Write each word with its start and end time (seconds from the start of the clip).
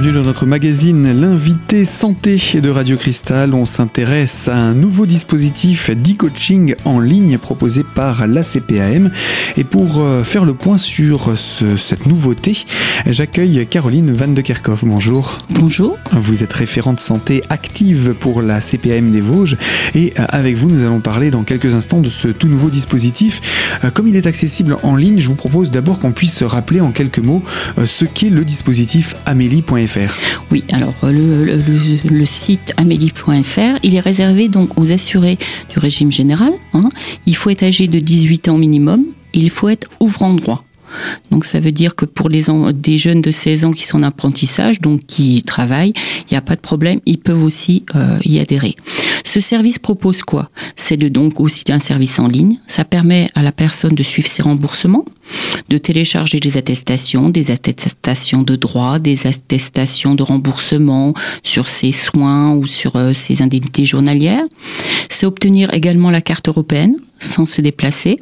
bienvenue 0.00 0.22
dans 0.22 0.28
notre 0.28 0.46
magazine 0.46 1.20
L'invité 1.20 1.84
santé 1.84 2.40
de 2.54 2.70
Radio 2.70 2.96
Cristal. 2.96 3.52
On 3.52 3.66
s'intéresse 3.66 4.48
à 4.48 4.56
un 4.56 4.72
nouveau 4.72 5.04
dispositif 5.04 5.90
d'e-coaching 5.90 6.74
en 6.86 7.00
ligne 7.00 7.36
proposé 7.36 7.84
par 7.84 8.26
la 8.26 8.42
CPAM. 8.42 9.10
Et 9.58 9.64
pour 9.64 9.98
euh, 9.98 10.24
faire 10.24 10.46
le 10.46 10.54
point 10.54 10.78
sur 10.78 11.36
cette 11.36 12.06
nouveauté, 12.06 12.64
j'accueille 13.06 13.66
Caroline 13.66 14.12
Van 14.14 14.28
de 14.28 14.40
Kerkhoff. 14.40 14.86
Bonjour. 14.86 15.36
Bonjour. 15.50 15.98
Vous 16.12 16.42
êtes 16.42 16.52
référente 16.52 17.00
santé 17.00 17.42
active 17.50 18.14
pour 18.18 18.40
la 18.40 18.62
CPAM 18.62 19.10
des 19.10 19.20
Vosges 19.20 19.58
et 19.94 20.14
euh, 20.18 20.24
avec 20.30 20.56
vous 20.56 20.70
nous 20.70 20.82
allons 20.82 21.00
parler 21.00 21.30
dans 21.30 21.42
quelques 21.42 21.74
instants 21.74 22.00
de 22.00 22.08
ce 22.08 22.28
tout 22.28 22.48
nouveau 22.48 22.70
dispositif. 22.70 23.40
Euh, 23.84 23.90
comme 23.90 24.08
il 24.08 24.16
est 24.16 24.26
accessible 24.26 24.78
en 24.82 24.96
ligne, 24.96 25.18
je 25.18 25.28
vous 25.28 25.34
propose 25.34 25.70
d'abord 25.70 25.98
qu'on 25.98 26.12
puisse 26.12 26.42
rappeler 26.42 26.80
en 26.80 26.90
quelques 26.90 27.18
mots 27.18 27.42
ce 27.84 28.06
qu'est 28.06 28.30
le 28.30 28.46
dispositif 28.46 29.14
amélie.fr. 29.26 29.89
Oui, 30.50 30.64
alors 30.72 30.94
le, 31.02 32.24
site 32.24 32.72
amélie.fr, 32.76 33.78
il 33.82 33.94
est 33.94 34.00
réservé 34.00 34.48
donc 34.48 34.78
aux 34.78 34.92
assurés 34.92 35.38
du 35.68 35.78
régime 35.78 36.12
général. 36.12 36.52
Hein. 36.74 36.90
Il 37.26 37.36
faut 37.36 37.50
être 37.50 37.62
âgé 37.62 37.88
de 37.88 37.98
18 37.98 38.48
ans 38.48 38.58
minimum, 38.58 39.04
il 39.32 39.50
faut 39.50 39.68
être 39.68 39.88
ouvrant 40.00 40.34
droit. 40.34 40.64
Donc 41.30 41.44
ça 41.44 41.60
veut 41.60 41.72
dire 41.72 41.94
que 41.94 42.04
pour 42.04 42.28
les 42.28 42.40
des 42.72 42.96
jeunes 42.96 43.20
de 43.20 43.30
16 43.30 43.64
ans 43.66 43.70
qui 43.72 43.84
sont 43.84 43.98
en 43.98 44.02
apprentissage, 44.02 44.80
donc 44.80 45.00
qui 45.06 45.42
travaillent, 45.42 45.92
il 46.28 46.32
n'y 46.32 46.36
a 46.36 46.42
pas 46.42 46.56
de 46.56 46.60
problème, 46.60 47.00
ils 47.06 47.18
peuvent 47.18 47.44
aussi 47.44 47.84
euh, 47.94 48.18
y 48.24 48.38
adhérer. 48.38 48.74
Ce 49.24 49.40
service 49.40 49.78
propose 49.78 50.22
quoi? 50.22 50.50
C'est 50.76 50.96
donc 50.96 51.40
aussi 51.40 51.64
un 51.68 51.78
service 51.78 52.18
en 52.18 52.26
ligne. 52.26 52.58
Ça 52.66 52.84
permet 52.84 53.30
à 53.34 53.42
la 53.42 53.52
personne 53.52 53.94
de 53.94 54.02
suivre 54.02 54.28
ses 54.28 54.42
remboursements, 54.42 55.04
de 55.68 55.78
télécharger 55.78 56.40
des 56.40 56.56
attestations, 56.56 57.28
des 57.28 57.50
attestations 57.50 58.42
de 58.42 58.56
droit, 58.56 58.98
des 58.98 59.26
attestations 59.26 60.14
de 60.14 60.22
remboursement 60.22 61.14
sur 61.42 61.68
ses 61.68 61.92
soins 61.92 62.54
ou 62.54 62.66
sur 62.66 62.96
euh, 62.96 63.12
ses 63.12 63.42
indemnités 63.42 63.84
journalières. 63.84 64.44
C'est 65.08 65.26
obtenir 65.26 65.72
également 65.74 66.10
la 66.10 66.20
carte 66.20 66.48
européenne 66.48 66.96
sans 67.20 67.46
se 67.46 67.60
déplacer. 67.60 68.18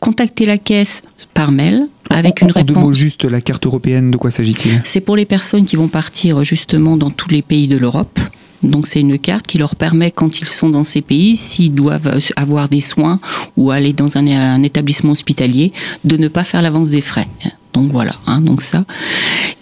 Contacter 0.00 0.46
la 0.46 0.58
caisse 0.58 1.02
par 1.34 1.52
mail 1.52 1.86
avec 2.08 2.40
une 2.40 2.50
réponse. 2.50 2.70
En 2.70 2.80
deux 2.80 2.86
mots, 2.86 2.92
juste 2.92 3.24
la 3.24 3.40
carte 3.40 3.66
européenne, 3.66 4.10
de 4.10 4.16
quoi 4.16 4.30
s'agit-il? 4.30 4.82
C'est 4.84 5.00
pour 5.00 5.16
les 5.16 5.26
personnes 5.26 5.66
qui 5.66 5.76
vont 5.76 5.88
partir 5.88 6.42
justement 6.42 6.96
dans 6.96 7.10
tous 7.10 7.28
les 7.28 7.42
pays 7.42 7.68
de 7.68 7.76
l'Europe. 7.76 8.18
Donc 8.62 8.86
c'est 8.86 9.00
une 9.00 9.18
carte 9.18 9.46
qui 9.46 9.58
leur 9.58 9.74
permet, 9.74 10.10
quand 10.10 10.40
ils 10.40 10.48
sont 10.48 10.68
dans 10.68 10.82
ces 10.82 11.00
pays, 11.00 11.36
s'ils 11.36 11.74
doivent 11.74 12.18
avoir 12.36 12.68
des 12.68 12.80
soins 12.80 13.20
ou 13.56 13.70
aller 13.70 13.92
dans 13.92 14.18
un, 14.18 14.62
établissement 14.62 15.12
hospitalier, 15.12 15.72
de 16.04 16.16
ne 16.16 16.28
pas 16.28 16.44
faire 16.44 16.60
l'avance 16.60 16.90
des 16.90 17.00
frais. 17.00 17.28
Donc 17.72 17.92
voilà, 17.92 18.16
hein, 18.26 18.40
donc 18.40 18.62
ça. 18.62 18.84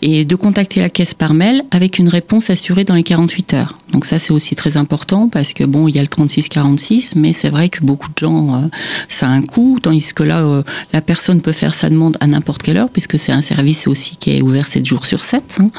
Et 0.01 0.25
de 0.25 0.35
contacter 0.35 0.81
la 0.81 0.89
caisse 0.89 1.15
par 1.15 1.35
mail 1.35 1.63
avec 1.71 1.99
une 1.99 2.09
réponse 2.09 2.49
assurée 2.51 2.85
dans 2.85 2.95
les 2.95 3.03
48 3.03 3.55
heures. 3.55 3.79
Donc 3.93 4.07
ça 4.07 4.19
c'est 4.19 4.33
aussi 4.33 4.55
très 4.57 4.77
important 4.77 5.29
parce 5.29 5.53
que 5.53 5.65
bon, 5.65 5.89
il 5.89 5.97
y 5.97 5.99
a 5.99 6.03
le 6.03 6.09
36-46, 6.09 7.13
mais 7.17 7.33
c'est 7.33 7.51
vrai 7.51 7.69
que 7.69 7.85
beaucoup 7.85 8.09
de 8.09 8.19
gens, 8.19 8.55
euh, 8.55 8.69
ça 9.09 9.27
a 9.27 9.31
un 9.31 9.43
coût, 9.43 9.79
tandis 9.83 10.15
que 10.15 10.23
là, 10.23 10.39
euh, 10.39 10.63
la 10.93 11.01
personne 11.01 11.41
peut 11.41 11.53
faire 11.53 11.75
sa 11.75 11.91
demande 11.91 12.17
à 12.21 12.27
n'importe 12.27 12.63
quelle 12.63 12.79
heure 12.79 12.91
puisque 12.91 13.19
c'est 13.19 13.33
un 13.33 13.43
service 13.43 13.87
aussi 13.87 14.17
qui 14.17 14.37
est 14.37 14.43
ouvert 14.43 14.67
7 14.67 14.87
jours 14.87 15.07
sur 15.07 15.25
7. 15.25 15.59
Hein. 15.61 15.71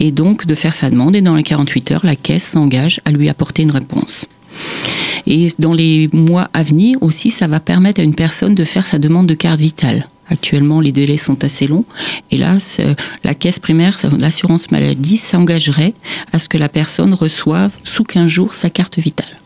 et 0.00 0.12
donc 0.12 0.46
de 0.46 0.54
faire 0.54 0.74
sa 0.74 0.90
demande 0.90 1.16
et 1.16 1.20
dans 1.20 1.34
les 1.34 1.42
48 1.42 1.90
heures, 1.92 2.06
la 2.06 2.16
caisse 2.16 2.44
s'engage 2.44 3.00
à 3.04 3.10
lui 3.10 3.28
apporter 3.28 3.62
une 3.62 3.70
réponse. 3.70 4.26
Et 5.26 5.48
dans 5.58 5.72
les 5.72 6.08
mois 6.12 6.48
à 6.52 6.62
venir 6.62 7.02
aussi, 7.02 7.30
ça 7.30 7.46
va 7.46 7.60
permettre 7.60 8.00
à 8.00 8.04
une 8.04 8.14
personne 8.14 8.54
de 8.54 8.64
faire 8.64 8.86
sa 8.86 8.98
demande 8.98 9.26
de 9.26 9.34
carte 9.34 9.60
vitale. 9.60 10.08
Actuellement, 10.28 10.80
les 10.80 10.92
délais 10.92 11.16
sont 11.16 11.44
assez 11.44 11.66
longs. 11.66 11.84
Et 12.30 12.36
là, 12.36 12.58
la 13.24 13.34
caisse 13.34 13.58
primaire, 13.58 13.98
l'assurance 14.18 14.70
maladie, 14.70 15.18
s'engagerait 15.18 15.94
à 16.32 16.38
ce 16.38 16.48
que 16.48 16.58
la 16.58 16.68
personne 16.68 17.14
reçoive 17.14 17.70
sous 17.84 18.04
15 18.04 18.26
jours 18.26 18.54
sa 18.54 18.70
carte 18.70 18.98
vitale. 18.98 19.40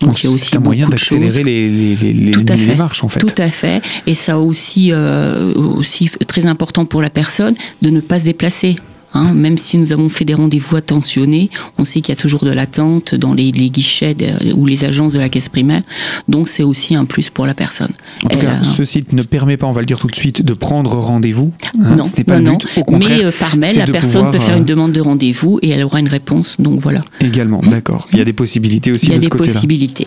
Donc, 0.00 0.22
il 0.22 0.26
y 0.26 0.28
a 0.28 0.32
aussi 0.32 0.56
un 0.56 0.60
moyen 0.60 0.88
d'accélérer 0.88 1.44
les, 1.44 1.68
les, 1.68 2.12
les, 2.12 2.32
les 2.32 2.74
marches 2.74 3.04
en 3.04 3.08
fait. 3.08 3.20
Tout 3.20 3.34
à 3.38 3.48
fait. 3.48 3.82
Et 4.06 4.14
ça 4.14 4.38
aussi, 4.38 4.88
euh, 4.90 5.54
aussi 5.54 6.10
très 6.26 6.46
important 6.46 6.84
pour 6.84 7.00
la 7.00 7.10
personne 7.10 7.54
de 7.80 7.90
ne 7.90 8.00
pas 8.00 8.18
se 8.18 8.24
déplacer. 8.24 8.76
Hein, 9.14 9.32
même 9.34 9.58
si 9.58 9.78
nous 9.78 9.92
avons 9.92 10.08
fait 10.08 10.24
des 10.24 10.34
rendez-vous 10.34 10.76
attentionnés, 10.76 11.50
on 11.78 11.84
sait 11.84 12.00
qu'il 12.00 12.14
y 12.14 12.18
a 12.18 12.20
toujours 12.20 12.44
de 12.44 12.50
l'attente 12.50 13.14
dans 13.14 13.34
les, 13.34 13.52
guichets 13.52 14.16
ou 14.54 14.66
les 14.66 14.84
agences 14.84 15.12
de 15.12 15.18
la 15.18 15.28
caisse 15.28 15.48
primaire. 15.48 15.82
Donc 16.28 16.48
c'est 16.48 16.62
aussi 16.62 16.94
un 16.94 17.04
plus 17.04 17.30
pour 17.30 17.46
la 17.46 17.54
personne. 17.54 17.90
En 18.24 18.28
tout 18.28 18.38
cas, 18.38 18.62
ce 18.62 18.84
site 18.84 19.12
ne 19.12 19.22
permet 19.22 19.56
pas, 19.56 19.66
on 19.66 19.72
va 19.72 19.80
le 19.80 19.86
dire 19.86 19.98
tout 19.98 20.08
de 20.08 20.16
suite, 20.16 20.42
de 20.42 20.54
prendre 20.54 20.94
rendez-vous. 20.94 21.52
Hein, 21.82 21.96
non, 21.96 22.04
pas 22.26 22.40
but. 22.40 22.66
Au 22.76 22.84
contraire, 22.84 23.18
mais 23.18 23.24
euh, 23.24 23.32
par 23.32 23.56
mail, 23.56 23.76
la 23.76 23.86
personne 23.86 24.30
peut 24.30 24.38
faire 24.38 24.56
une 24.56 24.62
euh, 24.62 24.66
demande 24.66 24.92
de 24.92 25.00
rendez-vous 25.00 25.58
et 25.62 25.70
elle 25.70 25.84
aura 25.84 26.00
une 26.00 26.08
réponse. 26.08 26.56
Donc 26.60 26.80
voilà. 26.80 27.02
Également, 27.20 27.60
mmh. 27.62 27.70
d'accord. 27.70 28.08
Il 28.12 28.18
y 28.18 28.22
a 28.22 28.24
des 28.24 28.32
possibilités 28.32 28.92
aussi 28.92 29.08
de 29.08 29.20
ce 29.20 29.28
côté-là. 29.28 29.28
Il 29.28 29.38
y 29.38 29.50
a 29.50 29.52
des 29.52 29.54
possibilités. 29.54 30.06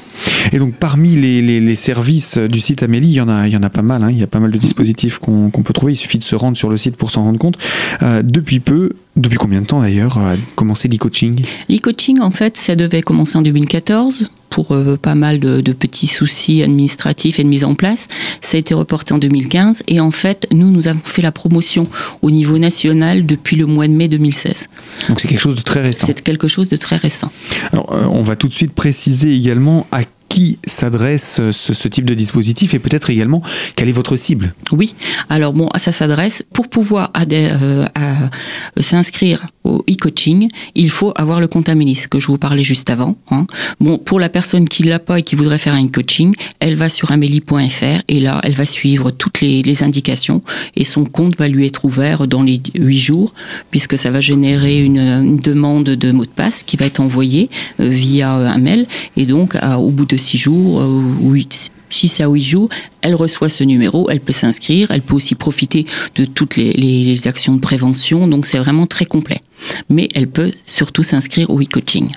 Et 0.52 0.60
donc 0.60 0.76
parmi 0.76 1.16
les, 1.16 1.76
services 1.76 2.38
du 2.38 2.62
site 2.62 2.84
Amélie, 2.84 3.08
il 3.08 3.14
y 3.14 3.22
en 3.22 3.28
a, 3.28 3.48
il 3.48 3.54
y 3.54 3.58
en 3.58 3.64
a 3.64 3.70
pas 3.70 3.82
mal. 3.82 4.04
Hein. 4.04 4.10
Il 4.12 4.18
y 4.18 4.24
a 4.24 4.28
pas 4.28 4.40
mal 4.40 4.52
de 4.52 4.58
dispositifs 4.58 5.20
qu'on 5.20 5.50
peut 5.50 5.74
trouver. 5.74 5.94
Il 5.94 5.98
suffit 5.98 6.18
de 6.18 6.24
se 6.24 6.36
rendre 6.36 6.56
sur 6.56 6.70
le 6.70 6.78
site 6.78 6.96
pour 6.96 7.12
s'en 7.12 7.24
rendre 7.24 7.40
compte. 7.40 7.58
Euh, 8.02 8.22
depuis 8.24 8.60
peu, 8.60 8.92
depuis 9.16 9.38
combien 9.38 9.62
de 9.62 9.66
temps 9.66 9.82
d'ailleurs 9.82 10.18
a 10.18 10.36
commencé 10.56 10.88
l'e-coaching? 10.88 11.46
L'e-coaching, 11.70 12.20
en 12.20 12.32
fait, 12.32 12.58
ça 12.58 12.76
devait 12.76 13.02
commencer 13.02 13.38
en 13.38 13.42
2014 13.42 14.30
pour 14.50 14.72
euh, 14.72 14.98
pas 14.98 15.16
mal 15.16 15.40
de, 15.40 15.62
petits 15.74 16.08
soucis 16.08 16.64
administratifs 16.64 17.40
et 17.40 17.44
de 17.44 17.50
mise 17.50 17.64
en 17.66 17.76
place. 17.76 18.08
Ça 18.42 18.58
a 18.58 18.60
été 18.60 18.74
reporté 18.74 19.14
en 19.14 19.18
2015 19.18 19.84
et 19.88 20.00
en 20.00 20.12
fait, 20.12 20.48
nous, 20.52 20.70
nous 20.70 20.88
avons 20.88 21.02
fait 21.04 21.22
la 21.22 21.32
promotion 21.32 21.88
au 22.22 22.32
niveau 22.32 22.58
national 22.58 23.26
depuis 23.26 23.58
le 23.58 23.66
mois 23.66 23.88
de 23.88 23.94
mai 23.94 24.08
2016. 24.08 24.70
Donc 25.10 25.20
c'est 25.20 25.28
quelque 25.28 25.40
chose 25.40 25.56
de 25.56 25.62
très 25.62 25.82
récent. 25.82 26.08
C'est 26.08 26.22
quelque 26.22 26.48
chose 26.48 26.70
de 26.70 26.78
très 26.78 26.96
récent. 26.96 27.32
Alors, 27.74 27.92
euh, 27.94 28.06
on 28.06 28.22
va 28.22 28.36
tout 28.36 28.48
de 28.48 28.54
suite 28.54 28.74
préciser 28.74 29.36
également 29.36 29.88
à 29.92 30.02
qui 30.30 30.60
s'adresse 30.66 31.52
ce, 31.52 31.88
type 31.88 32.06
de 32.06 32.14
dispositif 32.14 32.74
et 32.74 32.80
peut-être 32.80 33.10
également 33.10 33.42
quelle 33.76 33.90
est 33.90 33.94
votre 33.94 34.16
cible? 34.16 34.54
Oui, 34.72 34.96
alors 35.30 35.54
bon, 35.54 35.70
ça 35.78 35.92
s'adresse 35.92 36.44
pour 36.54 36.68
pouvoir 36.68 37.12
euh, 37.32 37.86
s'inscrire 38.80 39.46
au 39.66 39.84
e-coaching, 39.90 40.50
il 40.76 40.90
faut 40.90 41.12
avoir 41.16 41.40
le 41.40 41.48
compte 41.48 41.70
Amélis 41.70 42.06
que 42.10 42.20
je 42.20 42.28
vous 42.28 42.38
parlais 42.38 42.64
juste 42.64 42.90
avant. 42.90 43.18
Hein. 43.32 43.48
Bon, 43.80 43.98
pour 43.98 44.20
la 44.20 44.30
personne 44.30 44.70
qui 44.70 44.84
l'a 44.84 45.00
pas 45.00 45.20
et 45.20 45.24
qui 45.24 45.36
voudrait 45.36 45.58
faire 45.58 45.74
un 45.74 45.84
e-coaching, 45.84 46.34
elle 46.60 46.76
va 46.76 46.90
sur 46.90 47.12
amélie.fr 47.12 48.02
et 48.08 48.20
là, 48.20 48.40
elle 48.44 48.54
va 48.54 48.66
suivre 48.66 49.12
toutes 49.12 49.42
les, 49.42 49.66
indications 49.84 50.42
et 50.78 50.86
son 50.86 51.04
compte 51.04 51.38
va 51.38 51.50
lui 51.50 51.66
être 51.66 51.84
ouvert 51.84 52.28
dans 52.28 52.44
les 52.44 52.62
huit 52.76 52.98
jours 52.98 53.34
puisque 53.72 53.98
ça 53.98 54.10
va 54.10 54.22
générer 54.22 54.80
une, 54.80 55.38
demande 55.38 55.84
de 55.84 56.12
mot 56.12 56.24
de 56.24 56.30
passe 56.30 56.64
qui 56.64 56.78
va 56.78 56.86
être 56.86 57.02
envoyée 57.02 57.50
euh, 57.82 57.90
via 57.90 58.32
un 58.32 58.58
mail 58.58 58.88
et 59.18 59.26
donc 59.26 59.58
au 59.78 59.90
bout 59.90 60.06
de 60.06 60.16
6 60.16 60.38
jours 60.38 60.80
euh, 60.80 61.02
ou 61.22 61.36
6 61.36 61.72
à 62.20 62.28
8 62.28 62.42
jours, 62.42 62.70
elle 63.02 63.16
reçoit 63.16 63.50
ce 63.50 63.64
numéro, 63.64 64.10
elle 64.10 64.20
peut 64.20 64.34
s'inscrire, 64.34 64.92
elle 64.92 65.02
peut 65.02 65.16
aussi 65.16 65.36
profiter 65.36 65.86
de 66.16 66.26
toutes 66.26 66.58
les, 66.58 67.28
actions 67.28 67.56
de 67.56 67.62
prévention, 67.62 68.28
donc 68.28 68.46
c'est 68.46 68.58
vraiment 68.58 68.86
très 68.86 69.06
complet. 69.06 69.42
Mais 69.90 70.10
elle 70.14 70.28
peut 70.28 70.52
surtout 70.66 71.04
s'inscrire 71.04 71.50
au 71.50 71.62
e-coaching. 71.62 72.10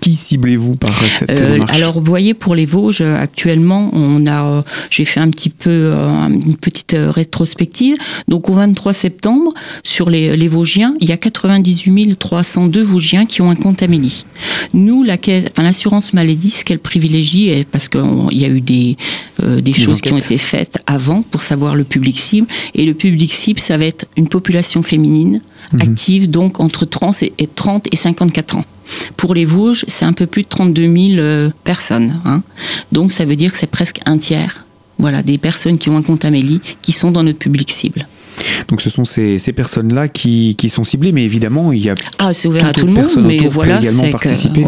Qui 0.00 0.14
ciblez-vous 0.14 0.76
par 0.76 0.94
cette 1.10 1.30
euh, 1.30 1.52
démarche 1.52 1.76
Alors, 1.76 1.94
vous 1.94 2.04
voyez, 2.04 2.34
pour 2.34 2.54
les 2.54 2.66
Vosges, 2.66 3.02
actuellement, 3.02 3.90
on 3.92 4.26
a, 4.26 4.44
euh, 4.44 4.62
j'ai 4.90 5.04
fait 5.04 5.20
un 5.20 5.28
petit 5.28 5.50
peu 5.50 5.70
euh, 5.70 6.28
une 6.28 6.56
petite 6.56 6.96
rétrospective. 6.98 7.96
Donc, 8.28 8.48
au 8.48 8.54
23 8.54 8.92
septembre, 8.92 9.52
sur 9.82 10.08
les, 10.10 10.36
les 10.36 10.48
Vosgiens, 10.48 10.94
il 11.00 11.08
y 11.08 11.12
a 11.12 11.16
98 11.16 12.18
302 12.18 12.82
Vosgiens 12.82 13.26
qui 13.26 13.42
ont 13.42 13.50
un 13.50 13.56
compte 13.56 13.82
Amélie. 13.82 14.24
Nous, 14.72 15.02
la 15.02 15.14
enfin, 15.14 15.62
l'assurance 15.62 16.12
maladie, 16.12 16.50
ce 16.50 16.64
qu'elle 16.64 16.78
privilégie, 16.78 17.64
parce 17.72 17.88
qu'il 17.88 18.02
y 18.32 18.44
a 18.44 18.48
eu 18.48 18.60
des, 18.60 18.96
des 19.42 19.72
choses 19.72 20.00
qui 20.00 20.12
ont 20.12 20.18
été 20.18 20.38
faites 20.38 20.78
avant 20.86 21.22
pour 21.22 21.42
savoir 21.42 21.74
le 21.74 21.84
public 21.84 22.18
cible. 22.18 22.46
Et 22.74 22.84
le 22.84 22.94
public 22.94 23.32
cible, 23.32 23.60
ça 23.60 23.76
va 23.76 23.84
être 23.84 24.06
une 24.16 24.28
population 24.28 24.82
féminine 24.82 25.40
mhm. 25.72 25.82
active, 25.82 26.30
donc 26.30 26.60
entre 26.60 26.84
30 26.84 27.22
et, 27.22 27.46
30 27.46 27.88
et 27.92 27.96
54 27.96 28.56
ans. 28.56 28.64
Pour 29.16 29.34
les 29.34 29.44
Vosges, 29.44 29.84
c'est 29.86 30.04
un 30.04 30.14
peu 30.14 30.26
plus 30.26 30.42
de 30.42 30.48
32 30.48 30.82
000 30.82 30.96
euh, 31.18 31.50
personnes. 31.64 32.20
Hein. 32.24 32.42
Donc 32.92 33.12
ça 33.12 33.24
veut 33.24 33.36
dire 33.36 33.52
que 33.52 33.58
c'est 33.58 33.66
presque 33.66 34.00
un 34.06 34.18
tiers 34.18 34.64
voilà, 34.98 35.22
des 35.22 35.38
personnes 35.38 35.78
qui 35.78 35.88
ont 35.90 35.96
un 35.96 36.02
compte 36.02 36.24
Amélie 36.24 36.60
qui 36.82 36.92
sont 36.92 37.10
dans 37.10 37.22
notre 37.22 37.38
public 37.38 37.70
cible. 37.70 38.06
Donc 38.68 38.80
ce 38.80 38.90
sont 38.90 39.04
ces, 39.04 39.38
ces 39.38 39.52
personnes-là 39.52 40.08
qui, 40.08 40.54
qui, 40.56 40.68
sont 40.68 40.84
ciblées, 40.84 41.12
mais 41.12 41.24
évidemment, 41.24 41.72
il 41.72 41.82
y 41.82 41.90
a 41.90 41.94
ah, 42.18 42.34
c'est 42.34 42.48
ouvert 42.48 42.66
à 42.66 42.72
tout 42.72 42.86
le 42.86 42.92
monde, 42.92 43.06
mais 43.24 43.38
voilà, 43.48 43.80
également 43.80 44.10
participer 44.10 44.64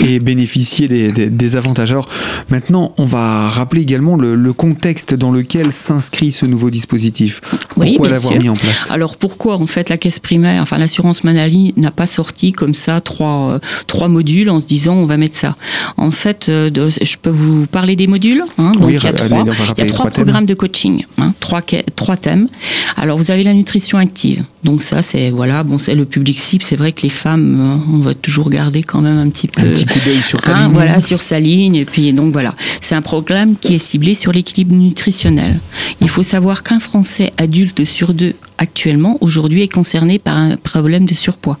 et 0.00 0.18
bénéficier 0.18 0.88
des, 0.88 1.10
des, 1.10 1.56
avantages. 1.56 1.90
Alors 1.90 2.08
maintenant, 2.50 2.94
on 2.98 3.04
va 3.04 3.48
rappeler 3.48 3.82
également 3.82 4.16
le, 4.16 4.34
le 4.34 4.52
contexte 4.52 5.14
dans 5.14 5.30
lequel 5.30 5.72
s'inscrit 5.72 6.30
ce 6.30 6.46
nouveau 6.46 6.70
dispositif. 6.70 7.40
Pourquoi 7.70 8.08
l'avoir 8.08 8.36
mis 8.36 8.48
en 8.48 8.54
place? 8.54 8.90
Alors 8.90 9.16
pourquoi 9.16 9.56
en 9.56 9.66
fait 9.66 9.88
la 9.88 9.96
caisse 9.96 10.18
primaire, 10.18 10.62
enfin 10.62 10.78
l'assurance 10.78 11.24
maladie 11.24 11.72
n'a 11.76 11.90
pas 11.90 12.06
sorti 12.06 12.52
comme 12.52 12.74
ça 12.74 13.00
trois, 13.00 13.52
euh, 13.52 13.58
trois 13.86 14.08
modules 14.08 14.50
en 14.50 14.60
se 14.60 14.66
disant 14.66 14.94
on 14.94 15.06
va 15.06 15.16
mettre 15.16 15.36
ça? 15.36 15.56
En 15.96 16.10
fait, 16.10 16.48
euh, 16.48 16.70
je 17.00 17.16
peux 17.16 17.30
vous 17.30 17.66
parler 17.66 17.96
des 17.96 18.06
modules. 18.06 18.44
Hein, 18.58 18.72
donc 18.72 18.90
il 18.90 19.02
y 19.02 19.06
a 19.06 19.12
trois, 19.12 19.44
il 19.76 19.78
y 19.78 19.82
a 19.82 19.86
trois, 19.86 20.10
programmes 20.10 20.46
de 20.46 20.54
coaching, 20.54 21.04
hein, 21.18 21.34
trois, 21.40 21.62
trois 21.96 22.16
thèmes. 22.16 22.48
Alors, 22.96 23.07
Alors 23.08 23.16
vous 23.16 23.30
avez 23.30 23.42
la 23.42 23.54
nutrition 23.54 23.96
active. 23.96 24.44
Donc 24.64 24.82
ça 24.82 25.00
c'est 25.00 25.30
voilà, 25.30 25.62
bon 25.62 25.78
c'est 25.78 25.94
le 25.94 26.04
public 26.04 26.38
cible, 26.38 26.62
c'est 26.62 26.76
vrai 26.76 26.92
que 26.92 27.00
les 27.00 27.08
femmes 27.08 27.58
euh, 27.58 27.94
on 27.94 28.00
va 28.00 28.12
toujours 28.12 28.50
garder 28.50 28.82
quand 28.82 29.00
même 29.00 29.16
un 29.16 29.30
petit 29.30 29.48
peu 29.48 29.62
un 29.62 29.70
petit 29.70 29.86
coup 29.86 29.98
d'œil 30.04 30.20
sur 30.20 30.42
sa 30.42 30.54
hein, 30.54 30.64
ligne. 30.64 30.74
voilà 30.74 31.00
sur 31.00 31.22
sa 31.22 31.40
ligne 31.40 31.74
et 31.76 31.86
puis 31.86 32.12
donc 32.12 32.34
voilà, 32.34 32.54
c'est 32.82 32.94
un 32.94 33.00
programme 33.00 33.56
qui 33.58 33.72
est 33.72 33.78
ciblé 33.78 34.12
sur 34.12 34.30
l'équilibre 34.30 34.74
nutritionnel. 34.74 35.58
Il 36.02 36.10
faut 36.10 36.22
savoir 36.22 36.62
qu'un 36.62 36.80
Français 36.80 37.32
adulte 37.38 37.86
sur 37.86 38.12
deux 38.12 38.34
actuellement 38.58 39.16
aujourd'hui 39.22 39.62
est 39.62 39.72
concerné 39.72 40.18
par 40.18 40.36
un 40.36 40.58
problème 40.58 41.06
de 41.06 41.14
surpoids. 41.14 41.58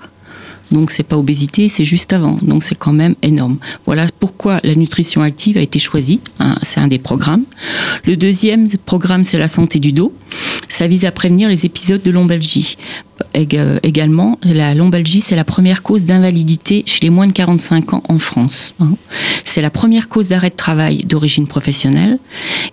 Donc 0.70 0.90
c'est 0.90 1.02
pas 1.02 1.16
obésité, 1.16 1.68
c'est 1.68 1.84
juste 1.84 2.12
avant. 2.12 2.36
Donc 2.42 2.62
c'est 2.62 2.74
quand 2.74 2.92
même 2.92 3.14
énorme. 3.22 3.58
Voilà 3.86 4.06
pourquoi 4.20 4.60
la 4.64 4.74
nutrition 4.74 5.22
active 5.22 5.56
a 5.56 5.60
été 5.60 5.78
choisie. 5.78 6.20
Hein, 6.40 6.56
c'est 6.62 6.80
un 6.80 6.88
des 6.88 6.98
programmes. 6.98 7.44
Le 8.06 8.16
deuxième 8.16 8.68
programme, 8.84 9.24
c'est 9.24 9.38
la 9.38 9.48
santé 9.48 9.78
du 9.78 9.92
dos. 9.92 10.12
Ça 10.68 10.86
vise 10.86 11.04
à 11.04 11.10
prévenir 11.10 11.48
les 11.48 11.64
épisodes 11.64 12.02
de 12.02 12.10
lombalgie. 12.10 12.76
Également, 13.34 14.38
la 14.42 14.74
lombalgie, 14.74 15.20
c'est 15.20 15.36
la 15.36 15.44
première 15.44 15.82
cause 15.82 16.04
d'invalidité 16.04 16.82
chez 16.86 17.00
les 17.02 17.10
moins 17.10 17.26
de 17.26 17.32
45 17.32 17.94
ans 17.94 18.02
en 18.08 18.18
France. 18.18 18.74
Hein. 18.80 18.94
C'est 19.44 19.60
la 19.60 19.70
première 19.70 20.08
cause 20.08 20.28
d'arrêt 20.28 20.50
de 20.50 20.56
travail 20.56 21.04
d'origine 21.04 21.46
professionnelle. 21.46 22.18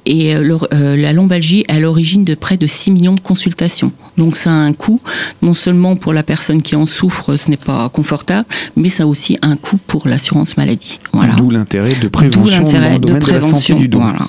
Et 0.05 0.35
euh, 0.35 0.57
euh, 0.73 0.95
la 0.95 1.13
lombalgie 1.13 1.65
est 1.67 1.73
à 1.73 1.79
l'origine 1.79 2.23
de 2.23 2.35
près 2.35 2.57
de 2.57 2.67
6 2.67 2.91
millions 2.91 3.13
de 3.13 3.19
consultations. 3.19 3.91
Donc 4.17 4.37
ça 4.37 4.51
a 4.51 4.53
un 4.53 4.73
coût, 4.73 5.01
non 5.41 5.53
seulement 5.53 5.95
pour 5.95 6.13
la 6.13 6.23
personne 6.23 6.61
qui 6.61 6.75
en 6.75 6.85
souffre, 6.85 7.35
ce 7.35 7.49
n'est 7.49 7.57
pas 7.57 7.89
confortable, 7.89 8.47
mais 8.75 8.89
ça 8.89 9.03
a 9.03 9.05
aussi 9.05 9.37
un 9.41 9.57
coût 9.57 9.77
pour 9.85 10.07
l'assurance 10.07 10.57
maladie. 10.57 10.99
Voilà. 11.13 11.33
D'où 11.33 11.49
l'intérêt 11.49 11.95
de 11.95 12.07
prévention 12.07 12.63
dans 12.63 12.71
le 12.71 12.99
domaine 12.99 13.21
de, 13.23 13.31
la 13.31 13.41
santé 13.41 13.73
du 13.73 13.87
dos. 13.87 13.99
Voilà. 13.99 14.27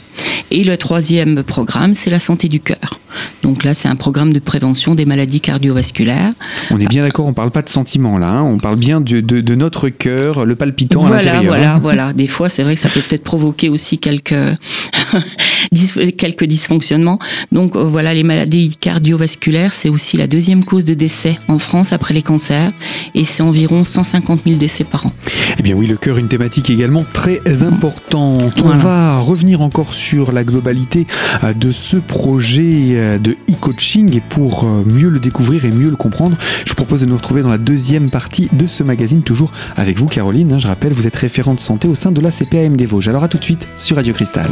Et 0.51 0.65
le 0.65 0.77
troisième 0.77 1.43
programme, 1.43 1.95
c'est 1.95 2.11
la 2.11 2.19
santé 2.19 2.49
du 2.49 2.61
cœur. 2.61 3.01
Donc 3.43 3.65
là, 3.65 3.75
c'est 3.75 3.89
un 3.89 3.97
programme 3.97 4.33
de 4.33 4.39
prévention 4.39 4.95
des 4.95 5.05
maladies 5.05 5.41
cardiovasculaires. 5.41 6.16
On 6.71 6.81
est 6.81 6.89
bien 6.89 7.05
d'accord, 7.05 7.27
on 7.27 7.31
ne 7.31 7.35
parle 7.35 7.51
pas 7.51 7.63
de 7.63 7.69
sentiments 7.69 8.19
là, 8.19 8.29
hein. 8.29 8.43
on 8.43 8.59
parle 8.59 8.77
bien 8.77 9.01
de, 9.01 9.21
de, 9.21 9.41
de 9.41 9.55
notre 9.55 9.89
cœur, 9.89 10.45
le 10.45 10.57
palpitant 10.57 11.01
voilà, 11.01 11.17
à 11.17 11.23
l'intérieur. 11.23 11.55
Voilà, 11.55 11.75
hein. 11.75 11.79
voilà. 11.83 12.13
Des 12.13 12.27
fois, 12.27 12.49
c'est 12.49 12.63
vrai 12.63 12.75
que 12.75 12.81
ça 12.81 12.89
peut 12.89 13.01
peut-être 13.01 13.25
provoquer 13.25 13.69
aussi 13.69 13.99
quelques, 13.99 14.35
quelques 16.19 16.45
dysfonctionnements. 16.45 17.19
Donc 17.53 17.77
voilà, 17.77 18.15
les 18.15 18.23
maladies 18.23 18.77
cardiovasculaires, 18.77 19.73
c'est 19.73 19.89
aussi 19.89 20.17
la 20.17 20.27
deuxième 20.27 20.65
cause 20.65 20.85
de 20.85 20.95
décès 20.95 21.39
en 21.49 21.59
France 21.59 21.93
après 21.93 22.15
les 22.15 22.23
cancers, 22.23 22.73
et 23.15 23.25
c'est 23.25 23.43
environ 23.43 23.85
150 23.85 24.43
000 24.45 24.57
décès 24.57 24.85
par 24.85 25.07
an. 25.07 25.13
Eh 25.59 25.63
bien 25.63 25.75
oui, 25.75 25.87
le 25.87 25.97
cœur, 25.97 26.19
une 26.19 26.29
thématique 26.29 26.71
également 26.71 27.05
très 27.13 27.41
importante. 27.63 28.61
Voilà. 28.61 28.75
On 28.75 28.79
va 28.79 29.19
revenir 29.19 29.61
encore 29.61 29.95
sur 29.95 30.33
la 30.33 30.45
globalité 30.45 31.07
de 31.55 31.73
ce 31.73 31.97
projet 31.97 33.19
de 33.19 33.33
e-coaching 33.51 34.15
et 34.17 34.21
pour 34.21 34.65
mieux 34.65 35.09
le 35.09 35.19
découvrir 35.19 35.65
et 35.65 35.71
mieux 35.71 35.91
le 35.91 35.97
comprendre, 35.97 36.06
je 36.65 36.71
vous 36.71 36.77
propose 36.77 37.01
de 37.01 37.07
nous 37.07 37.17
retrouver 37.17 37.43
dans 37.43 37.49
la 37.49 37.59
deuxième 37.59 38.11
partie 38.11 38.49
de 38.53 38.67
ce 38.67 38.83
magazine, 38.83 39.23
toujours 39.23 39.51
avec 39.77 39.99
vous 39.99 40.07
Caroline. 40.07 40.59
Je 40.59 40.67
rappelle, 40.67 40.93
vous 40.93 41.07
êtes 41.07 41.17
référente 41.17 41.61
santé 41.61 41.89
au 41.89 41.95
sein 41.95 42.13
de 42.13 42.21
la 42.21 42.31
CPAM 42.31 42.77
des 42.77 42.87
Vosges. 42.87 43.09
Alors 43.09 43.25
à 43.25 43.29
tout 43.29 43.39
de 43.39 43.45
suite 43.45 43.67
sur 43.77 43.97
Radio 43.97 44.15
Cristal. 44.15 44.47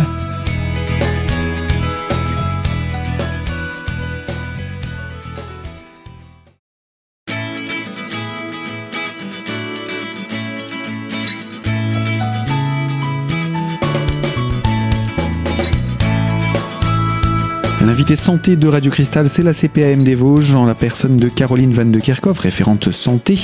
L'invité 17.85 18.17
santé 18.17 18.57
de 18.57 18.67
Radio 18.67 18.91
Cristal, 18.91 19.29
c'est 19.29 19.43
la 19.43 19.53
CPAM 19.53 20.05
des 20.05 20.15
Vosges, 20.15 20.55
en 20.55 20.65
la 20.65 20.75
personne 20.75 21.19
de 21.19 21.29
Caroline 21.29 21.71
Van 21.71 21.85
de 21.85 22.01
Kerkhoff, 22.01 22.39
référente 22.39 22.91
santé 22.91 23.39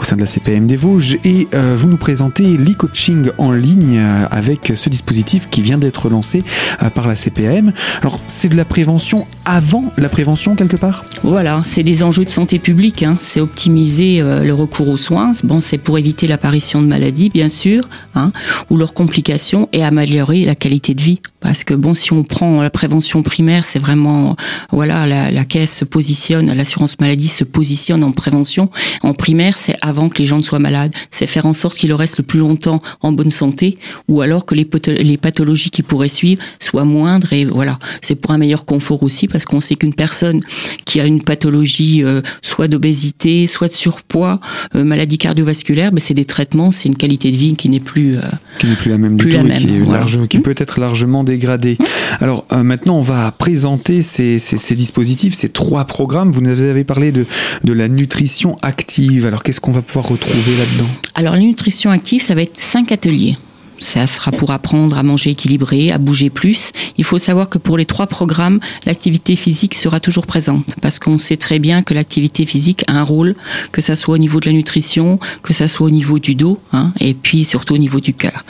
au 0.00 0.04
sein 0.04 0.16
de 0.16 0.22
la 0.22 0.26
CPAM 0.26 0.66
des 0.66 0.76
Vosges. 0.76 1.18
Et 1.24 1.46
euh, 1.52 1.74
vous 1.76 1.90
nous 1.90 1.98
présentez 1.98 2.56
l'e-coaching 2.56 3.28
en 3.36 3.52
ligne 3.52 3.98
euh, 3.98 4.24
avec 4.30 4.72
ce 4.76 4.88
dispositif 4.88 5.50
qui 5.50 5.60
vient 5.60 5.76
d'être 5.76 6.08
lancé 6.08 6.42
euh, 6.82 6.88
par 6.88 7.06
la 7.06 7.14
CPAM. 7.14 7.74
Alors, 8.00 8.18
c'est 8.26 8.48
de 8.48 8.56
la 8.56 8.64
prévention 8.64 9.26
avant 9.44 9.84
la 9.96 10.08
prévention, 10.08 10.54
quelque 10.54 10.76
part 10.76 11.04
Voilà, 11.22 11.62
c'est 11.64 11.82
des 11.82 12.02
enjeux 12.02 12.24
de 12.24 12.30
santé 12.30 12.58
publique. 12.58 13.02
Hein. 13.02 13.16
C'est 13.20 13.40
optimiser 13.40 14.20
euh, 14.20 14.42
le 14.42 14.54
recours 14.54 14.88
aux 14.88 14.96
soins. 14.96 15.32
Bon, 15.44 15.60
c'est 15.60 15.78
pour 15.78 15.98
éviter 15.98 16.26
l'apparition 16.26 16.80
de 16.80 16.86
maladies, 16.86 17.30
bien 17.30 17.48
sûr, 17.48 17.88
hein, 18.14 18.32
ou 18.70 18.76
leurs 18.76 18.94
complications, 18.94 19.68
et 19.72 19.82
améliorer 19.82 20.44
la 20.44 20.54
qualité 20.54 20.94
de 20.94 21.00
vie. 21.00 21.20
Parce 21.40 21.64
que, 21.64 21.74
bon, 21.74 21.92
si 21.92 22.12
on 22.12 22.22
prend 22.22 22.62
la 22.62 22.70
prévention 22.70 23.22
primaire, 23.22 23.64
c'est 23.64 23.80
vraiment, 23.80 24.36
voilà, 24.70 25.06
la, 25.30 25.44
caisse 25.44 25.76
se 25.76 25.84
positionne, 25.84 26.52
l'assurance 26.54 27.00
maladie 27.00 27.28
se 27.28 27.42
positionne 27.42 28.04
en 28.04 28.12
prévention. 28.12 28.70
En 29.02 29.12
primaire, 29.12 29.56
c'est 29.56 29.76
avant 29.82 30.08
que 30.08 30.18
les 30.18 30.24
gens 30.24 30.36
ne 30.36 30.42
soient 30.42 30.60
malades. 30.60 30.92
C'est 31.10 31.26
faire 31.26 31.46
en 31.46 31.52
sorte 31.52 31.76
qu'ils 31.76 31.92
restent 31.92 32.18
le 32.18 32.24
plus 32.24 32.38
longtemps 32.38 32.80
en 33.00 33.10
bonne 33.10 33.30
santé, 33.30 33.78
ou 34.06 34.20
alors 34.20 34.46
que 34.46 34.54
les, 34.54 34.68
les 35.02 35.16
pathologies 35.16 35.70
qui 35.70 35.82
pourraient 35.82 36.06
suivre 36.06 36.42
soient 36.60 36.84
moindres. 36.84 37.32
Et 37.32 37.44
voilà, 37.44 37.80
c'est 38.00 38.14
pour 38.14 38.30
un 38.30 38.38
meilleur 38.38 38.64
confort 38.64 39.02
aussi, 39.02 39.26
parce 39.32 39.44
qu'on 39.46 39.60
sait 39.60 39.74
qu'une 39.74 39.94
personne 39.94 40.40
qui 40.84 41.00
a 41.00 41.06
une 41.06 41.22
pathologie, 41.22 42.04
euh, 42.04 42.20
soit 42.42 42.68
d'obésité, 42.68 43.46
soit 43.46 43.68
de 43.68 43.72
surpoids, 43.72 44.40
euh, 44.74 44.84
maladie 44.84 45.18
cardiovasculaire, 45.18 45.90
ben 45.90 46.00
c'est 46.00 46.14
des 46.14 46.24
traitements, 46.24 46.70
c'est 46.70 46.88
une 46.88 46.96
qualité 46.96 47.30
de 47.30 47.36
vie 47.36 47.54
qui 47.54 47.68
n'est 47.68 47.80
plus, 47.80 48.16
euh, 48.16 48.20
qui 48.58 48.66
n'est 48.66 48.76
plus 48.76 48.90
la 48.90 48.98
même 48.98 49.16
plus 49.16 49.30
du 49.30 49.38
tout, 49.38 49.46
et 49.46 49.54
qui, 49.54 49.74
est 49.74 49.78
voilà. 49.80 50.00
large, 50.00 50.28
qui 50.28 50.38
peut 50.38 50.54
être 50.56 50.78
largement 50.78 51.24
dégradée. 51.24 51.78
Alors 52.20 52.46
maintenant, 52.52 52.98
on 52.98 53.02
va 53.02 53.32
présenter 53.32 54.02
ces, 54.02 54.38
ces, 54.38 54.58
ces, 54.58 54.74
dispositifs, 54.74 55.34
ces 55.34 55.48
trois 55.48 55.84
programmes. 55.84 56.30
Vous 56.30 56.42
nous 56.42 56.62
avez 56.62 56.84
parlé 56.84 57.12
de, 57.12 57.26
de 57.64 57.72
la 57.72 57.88
nutrition 57.88 58.56
active. 58.62 59.26
Alors 59.26 59.42
qu'est-ce 59.42 59.60
qu'on 59.60 59.72
va 59.72 59.82
pouvoir 59.82 60.08
retrouver 60.08 60.56
là-dedans? 60.56 60.88
Alors 61.14 61.34
la 61.34 61.40
nutrition 61.40 61.90
active, 61.90 62.22
ça 62.22 62.34
va 62.34 62.42
être 62.42 62.58
cinq 62.58 62.92
ateliers. 62.92 63.36
Ça 63.82 64.06
sera 64.06 64.30
pour 64.30 64.52
apprendre 64.52 64.96
à 64.96 65.02
manger 65.02 65.30
équilibré, 65.30 65.90
à 65.90 65.98
bouger 65.98 66.30
plus. 66.30 66.70
Il 66.96 67.04
faut 67.04 67.18
savoir 67.18 67.48
que 67.48 67.58
pour 67.58 67.76
les 67.76 67.84
trois 67.84 68.06
programmes, 68.06 68.60
l'activité 68.86 69.34
physique 69.34 69.74
sera 69.74 69.98
toujours 69.98 70.26
présente 70.26 70.76
parce 70.80 71.00
qu'on 71.00 71.18
sait 71.18 71.36
très 71.36 71.58
bien 71.58 71.82
que 71.82 71.92
l'activité 71.92 72.46
physique 72.46 72.84
a 72.86 72.92
un 72.92 73.02
rôle, 73.02 73.34
que 73.72 73.80
ça 73.80 73.96
soit 73.96 74.14
au 74.14 74.18
niveau 74.18 74.38
de 74.38 74.46
la 74.46 74.52
nutrition, 74.52 75.18
que 75.42 75.52
ça 75.52 75.66
soit 75.66 75.88
au 75.88 75.90
niveau 75.90 76.20
du 76.20 76.36
dos, 76.36 76.60
hein, 76.72 76.92
et 77.00 77.12
puis 77.12 77.44
surtout 77.44 77.74
au 77.74 77.78
niveau 77.78 77.98
du 77.98 78.14
cœur. 78.14 78.44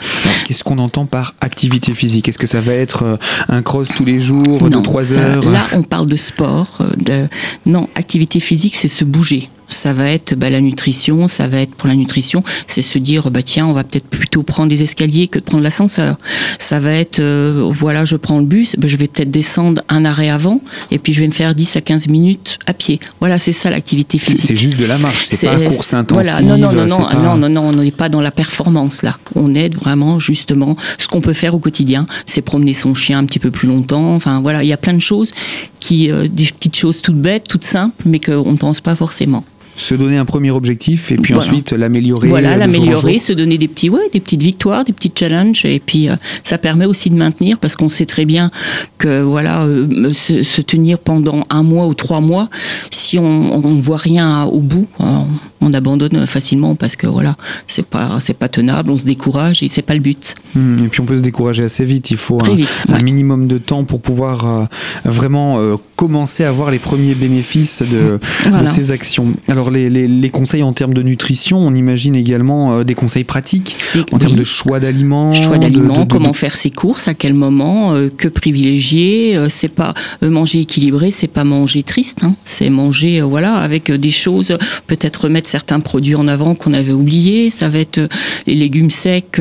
Qu'est-ce 0.47 0.63
qu'on 0.63 0.77
entend 0.77 1.07
par 1.07 1.33
activité 1.41 1.93
physique? 1.93 2.29
Est-ce 2.29 2.37
que 2.37 2.47
ça 2.47 2.59
va 2.59 2.73
être 2.73 3.03
euh, 3.03 3.17
un 3.49 3.63
cross 3.63 3.89
tous 3.89 4.05
les 4.05 4.21
jours 4.21 4.69
non, 4.69 4.77
de 4.77 4.83
3 4.83 5.01
ça, 5.01 5.19
heures? 5.19 5.49
Là, 5.49 5.65
on 5.73 5.81
parle 5.81 6.07
de 6.07 6.15
sport. 6.15 6.79
De... 6.97 7.27
Non, 7.65 7.89
activité 7.95 8.39
physique, 8.39 8.75
c'est 8.75 8.87
se 8.87 9.03
bouger 9.03 9.49
ça 9.73 9.93
va 9.93 10.09
être 10.09 10.35
bah, 10.35 10.49
la 10.49 10.61
nutrition, 10.61 11.27
ça 11.27 11.47
va 11.47 11.59
être 11.59 11.75
pour 11.75 11.87
la 11.87 11.95
nutrition, 11.95 12.43
c'est 12.67 12.81
se 12.81 12.97
dire 12.97 13.29
bah 13.31 13.43
tiens, 13.43 13.67
on 13.67 13.73
va 13.73 13.83
peut-être 13.83 14.07
plutôt 14.07 14.43
prendre 14.43 14.69
les 14.69 14.83
escaliers 14.83 15.27
que 15.27 15.39
de 15.39 15.43
prendre 15.43 15.63
l'ascenseur. 15.63 16.17
Ça 16.59 16.79
va 16.79 16.91
être 16.91 17.19
euh, 17.19 17.69
voilà, 17.73 18.05
je 18.05 18.15
prends 18.15 18.39
le 18.39 18.45
bus, 18.45 18.75
bah, 18.77 18.87
je 18.87 18.97
vais 18.97 19.07
peut-être 19.07 19.31
descendre 19.31 19.81
un 19.89 20.05
arrêt 20.05 20.29
avant 20.29 20.61
et 20.91 20.99
puis 20.99 21.13
je 21.13 21.21
vais 21.21 21.27
me 21.27 21.33
faire 21.33 21.55
10 21.55 21.75
à 21.75 21.81
15 21.81 22.07
minutes 22.07 22.59
à 22.65 22.73
pied. 22.73 22.99
Voilà, 23.19 23.39
c'est 23.39 23.51
ça 23.51 23.69
l'activité 23.69 24.17
physique. 24.17 24.45
C'est 24.45 24.55
juste 24.55 24.77
de 24.77 24.85
la 24.85 24.97
marche, 24.97 25.27
c'est 25.29 25.47
pas 25.47 25.59
course 25.59 25.93
intensive. 25.93 26.31
Voilà, 26.31 26.47
non 26.47 26.57
non 26.57 26.73
non 26.73 26.85
non, 26.85 27.05
pas... 27.05 27.15
non 27.15 27.37
non 27.37 27.49
non, 27.49 27.61
on 27.69 27.73
n'est 27.73 27.91
pas 27.91 28.09
dans 28.09 28.21
la 28.21 28.31
performance 28.31 29.01
là. 29.01 29.17
On 29.35 29.53
aide 29.53 29.75
vraiment 29.75 30.19
justement 30.19 30.77
ce 30.97 31.07
qu'on 31.07 31.21
peut 31.21 31.33
faire 31.33 31.53
au 31.55 31.59
quotidien, 31.59 32.07
c'est 32.25 32.41
promener 32.41 32.73
son 32.73 32.93
chien 32.93 33.19
un 33.19 33.25
petit 33.25 33.39
peu 33.39 33.51
plus 33.51 33.67
longtemps. 33.67 34.15
Enfin 34.15 34.39
voilà, 34.41 34.63
il 34.63 34.69
y 34.69 34.73
a 34.73 34.77
plein 34.77 34.93
de 34.93 34.99
choses 34.99 35.31
qui 35.79 36.11
euh, 36.11 36.27
des 36.27 36.45
petites 36.45 36.75
choses 36.75 37.01
toutes 37.01 37.19
bêtes, 37.19 37.47
toutes 37.47 37.63
simples 37.63 38.03
mais 38.05 38.19
qu'on 38.19 38.51
ne 38.51 38.57
pense 38.57 38.81
pas 38.81 38.95
forcément 38.95 39.43
se 39.75 39.95
donner 39.95 40.17
un 40.17 40.25
premier 40.25 40.51
objectif 40.51 41.11
et 41.11 41.15
puis 41.15 41.33
voilà. 41.33 41.49
ensuite 41.49 41.71
l'améliorer. 41.71 42.27
Voilà, 42.27 42.55
l'améliorer, 42.55 43.19
se 43.19 43.33
donner 43.33 43.57
des 43.57 43.67
petits, 43.67 43.89
ouais, 43.89 44.09
des 44.11 44.19
petites 44.19 44.41
victoires, 44.41 44.83
des 44.83 44.93
petits 44.93 45.11
challenges 45.17 45.65
et 45.65 45.79
puis 45.79 46.09
euh, 46.09 46.15
ça 46.43 46.57
permet 46.57 46.85
aussi 46.85 47.09
de 47.09 47.15
maintenir 47.15 47.57
parce 47.57 47.75
qu'on 47.75 47.89
sait 47.89 48.05
très 48.05 48.25
bien 48.25 48.51
que 48.97 49.21
voilà, 49.21 49.63
euh, 49.63 50.13
se, 50.13 50.43
se, 50.43 50.61
tenir 50.61 50.99
pendant 50.99 51.43
un 51.49 51.63
mois 51.63 51.87
ou 51.87 51.93
trois 51.93 52.21
mois, 52.21 52.49
si 52.91 53.17
on 53.19 53.59
ne 53.59 53.81
voit 53.81 53.97
rien 53.97 54.43
au 54.43 54.59
bout, 54.59 54.87
on, 54.99 55.25
on, 55.63 55.73
abandonne 55.73 56.27
facilement 56.27 56.75
parce 56.75 56.95
que 56.95 57.07
voilà, 57.07 57.35
c'est 57.67 57.85
pas 57.85 58.19
c'est 58.19 58.37
pas 58.37 58.47
tenable, 58.47 58.91
on 58.91 58.97
se 58.97 59.05
décourage 59.05 59.63
et 59.63 59.67
c'est 59.67 59.81
pas 59.81 59.95
le 59.95 59.99
but. 59.99 60.35
Mmh, 60.55 60.85
et 60.85 60.87
puis 60.87 61.01
on 61.01 61.05
peut 61.05 61.17
se 61.17 61.21
décourager 61.21 61.63
assez 61.63 61.85
vite. 61.85 62.11
Il 62.11 62.17
faut 62.17 62.39
un, 62.43 62.55
vite, 62.55 62.85
un 62.89 62.93
ouais. 62.93 63.03
minimum 63.03 63.47
de 63.47 63.57
temps 63.57 63.83
pour 63.83 64.01
pouvoir 64.01 64.47
euh, 64.47 64.65
vraiment 65.05 65.59
commencer 65.95 66.43
à 66.43 66.51
voir 66.51 66.69
les 66.69 66.79
premiers 66.79 67.15
bénéfices 67.15 67.81
de, 67.81 68.19
voilà. 68.43 68.63
de 68.63 68.67
ces 68.67 68.91
actions. 68.91 69.33
Alors 69.47 69.71
les, 69.71 69.89
les, 69.89 70.07
les, 70.07 70.29
conseils 70.29 70.63
en 70.63 70.73
termes 70.73 70.93
de 70.93 71.01
nutrition, 71.01 71.57
on 71.57 71.73
imagine 71.75 72.15
également 72.15 72.79
euh, 72.79 72.83
des 72.83 72.95
conseils 72.95 73.23
pratiques 73.23 73.77
Et, 73.95 73.99
en 73.99 74.03
oui. 74.11 74.19
termes 74.19 74.35
de 74.35 74.43
choix 74.43 74.79
d'aliments. 74.79 75.33
Choix 75.33 75.57
d'aliments, 75.57 76.05
comment 76.05 76.33
faire 76.33 76.55
ses 76.55 76.71
courses, 76.71 77.07
à 77.07 77.13
quel 77.13 77.33
moment, 77.33 77.93
euh, 77.93 78.09
que 78.15 78.27
privilégier. 78.27 79.37
Euh, 79.37 79.47
c'est 79.49 79.69
pas 79.69 79.93
manger 80.21 80.61
équilibré, 80.61 81.11
c'est 81.11 81.27
pas 81.27 81.43
manger 81.43 81.83
triste, 81.83 82.23
hein, 82.23 82.35
c'est 82.43 82.69
manger 82.69 83.21
euh, 83.21 83.25
voilà, 83.25 83.55
avec 83.55 83.91
des 83.91 84.11
choses, 84.11 84.57
peut-être 84.87 85.25
remettre 85.25 85.49
certains 85.53 85.81
produits 85.81 86.15
en 86.15 86.27
avant 86.27 86.55
qu'on 86.55 86.73
avait 86.73 86.93
oubliés. 86.93 87.51
Ça 87.51 87.69
va 87.69 87.77
être 87.77 88.01
les 88.47 88.55
légumes 88.55 88.89
secs 88.89 89.39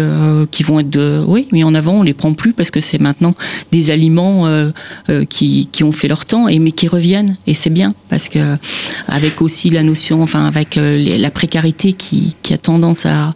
qui 0.50 0.62
vont 0.62 0.80
être 0.80 0.90
de, 0.90 1.22
oui, 1.26 1.48
mais 1.52 1.64
en 1.64 1.74
avant, 1.74 2.00
on 2.00 2.02
les 2.02 2.12
prend 2.12 2.34
plus 2.34 2.52
parce 2.52 2.70
que 2.70 2.80
c'est 2.80 3.00
maintenant 3.00 3.34
des 3.70 3.90
aliments 3.90 4.46
qui, 5.30 5.68
qui, 5.72 5.84
ont 5.84 5.92
fait 5.92 6.08
leur 6.08 6.26
temps 6.26 6.48
et 6.48 6.58
mais 6.58 6.72
qui 6.72 6.86
reviennent. 6.86 7.36
Et 7.46 7.54
c'est 7.54 7.70
bien 7.70 7.94
parce 8.10 8.28
que 8.28 8.56
avec 9.08 9.40
aussi 9.40 9.70
la 9.70 9.82
notion, 9.82 10.22
enfin 10.22 10.44
avec 10.44 10.78
la 10.78 11.30
précarité 11.30 11.94
qui, 11.94 12.36
qui 12.42 12.52
a 12.52 12.58
tendance 12.58 13.06
à, 13.06 13.32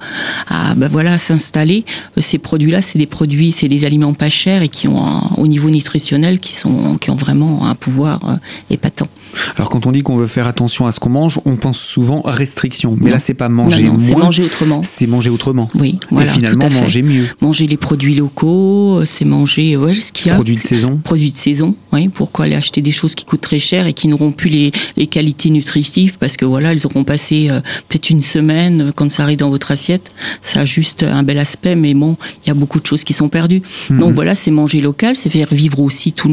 à 0.49 0.75
ben 0.75 0.88
voilà, 0.88 1.16
s'installer, 1.16 1.87
ces 2.18 2.37
produits-là, 2.37 2.83
c'est 2.83 2.99
des 2.99 3.06
produits, 3.06 3.52
c'est 3.52 3.68
des 3.68 3.87
aliments 3.87 4.12
pas 4.12 4.28
chers 4.28 4.61
et 4.61 4.68
qui 4.68 4.87
ont 4.87 5.38
au 5.38 5.47
niveau 5.47 5.71
nutritionnel 5.71 6.40
qui 6.40 6.52
sont 6.52 6.99
qui 6.99 7.11
ont 7.11 7.16
vraiment 7.16 7.66
un 7.66 7.75
pouvoir 7.75 8.21
euh, 8.25 8.37
épatant. 8.71 9.09
Alors 9.56 9.71
quand 9.71 9.87
on 9.87 9.92
dit 9.92 10.02
qu'on 10.02 10.16
veut 10.16 10.26
faire 10.26 10.49
attention 10.49 10.87
à 10.87 10.92
ce 10.92 11.00
qu'on 11.00 11.11
mange, 11.11 11.40
on 11.45 11.56
pense 11.56 11.78
souvent 11.78 12.23
restriction. 12.66 12.96
Mais 13.00 13.11
là, 13.11 13.18
c'est 13.18 13.35
pas 13.35 13.49
manger 13.49 13.85
moins. 13.85 13.99
C'est 13.99 14.16
manger 14.16 14.44
autrement. 14.44 14.80
C'est 14.82 15.06
manger 15.06 15.30
autrement. 15.30 15.70
Oui, 15.78 15.99
voilà. 16.11 16.30
Et 16.30 16.35
finalement, 16.35 16.68
manger 16.70 17.02
mieux. 17.02 17.26
Manger 17.40 17.66
les 17.66 17.76
produits 17.76 18.14
locaux, 18.14 19.04
c'est 19.04 19.25
manger 19.25 19.76
ouais, 19.76 19.94
ce 19.94 20.12
qu'il 20.12 20.28
y 20.28 20.30
a. 20.30 20.35
Produits 20.35 20.56
de 20.56 20.61
saison. 20.61 21.00
Produits 21.02 21.32
de 21.32 21.37
saison. 21.37 21.75
Oui. 21.97 22.09
Pourquoi 22.09 22.45
aller 22.45 22.55
acheter 22.55 22.83
des 22.83 22.91
choses 22.91 23.15
qui 23.15 23.25
coûtent 23.25 23.41
très 23.41 23.59
cher 23.59 23.87
et 23.87 23.93
qui 23.93 24.09
n'auront 24.09 24.33
plus 24.33 24.50
les, 24.50 24.73
les, 24.97 25.07
qualités 25.07 25.50
nutritives 25.50 26.19
parce 26.19 26.37
que 26.37 26.45
voilà, 26.45 26.73
elles 26.73 26.87
auront 26.87 27.05
passé 27.05 27.49
euh, 27.50 27.61
peut-être 27.88 28.11
une 28.11 28.21
semaine 28.21 28.88
euh, 28.88 28.93
quand 28.95 29.11
ça 29.11 29.23
arrive 29.23 29.38
dans 29.38 29.50
votre 29.50 29.71
assiette. 29.71 30.11
Ça 30.41 30.61
a 30.61 30.65
juste 30.65 31.03
un 31.03 31.23
bel 31.23 31.38
aspect, 31.38 31.75
mais 31.75 31.95
bon, 31.95 32.17
il 32.45 32.49
y 32.49 32.50
a 32.50 32.55
beaucoup 32.55 32.81
de 32.81 32.87
choses 32.87 33.05
qui 33.05 33.15
sont 33.15 33.29
perdues. 33.29 33.62
Mhm. 33.91 34.00
Donc 34.00 34.15
voilà, 34.15 34.35
c'est 34.35 34.50
manger 34.50 34.81
local, 34.81 35.17
c'est 35.17 35.31
faire 35.31 35.49
vivre 35.53 35.81
aussi 35.81 36.12
tout, 36.12 36.33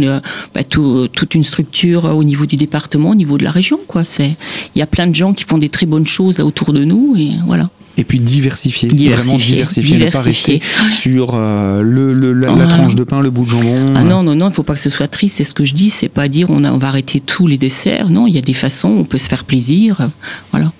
bah, 0.53 0.63
tout, 0.63 1.07
toute 1.07 1.35
une 1.35 1.43
structure 1.43 2.05
au 2.05 2.23
niveau 2.23 2.45
du 2.45 2.55
département 2.55 3.11
au 3.11 3.15
niveau 3.15 3.37
de 3.37 3.43
la 3.43 3.51
région. 3.51 3.79
Quoi. 3.87 4.03
C'est, 4.05 4.35
il 4.75 4.79
y 4.79 4.81
a 4.81 4.87
plein 4.87 5.07
de 5.07 5.15
gens 5.15 5.33
qui 5.33 5.43
font 5.43 5.57
des 5.57 5.69
très 5.69 5.85
bonnes 5.85 6.07
choses 6.07 6.37
là 6.37 6.45
autour 6.45 6.73
de 6.73 6.83
nous 6.83 7.15
et 7.17 7.31
voilà. 7.45 7.69
Et 7.95 8.03
puis 8.03 8.19
diversifier, 8.19 8.89
vraiment 8.89 9.35
diversifier, 9.35 10.05
ne 10.05 10.09
pas 10.09 10.21
rester 10.21 10.61
sur 10.91 11.33
euh, 11.35 11.83
le, 11.83 12.33
la, 12.33 12.67
tranche 12.67 12.95
de 12.95 13.03
pain, 13.03 13.21
le 13.21 13.29
bout 13.29 13.45
de 13.45 13.49
jambon. 13.51 13.85
Ah 13.95 14.03
non, 14.03 14.23
non, 14.23 14.35
non, 14.35 14.47
il 14.47 14.49
ne 14.49 14.53
faut 14.53 14.63
pas 14.63 14.73
que 14.73 14.79
ce 14.79 14.89
soit 14.89 15.07
triste, 15.07 15.37
c'est 15.37 15.43
ce 15.43 15.53
que 15.53 15.63
je 15.63 15.75
dis, 15.75 15.91
c'est 15.91 16.09
pas 16.09 16.27
dire 16.27 16.49
on, 16.49 16.63
a, 16.63 16.71
on 16.71 16.79
va 16.79 16.87
arrêter 16.87 17.19
tous 17.19 17.45
les 17.45 17.59
desserts, 17.59 18.09
non, 18.09 18.25
il 18.25 18.33
y 18.33 18.39
a 18.39 18.41
des 18.41 18.53
façons, 18.53 18.89
on 18.89 19.03
peut 19.03 19.19
se 19.19 19.27
faire 19.27 19.43
plaisir, 19.43 20.09
voilà. 20.51 20.71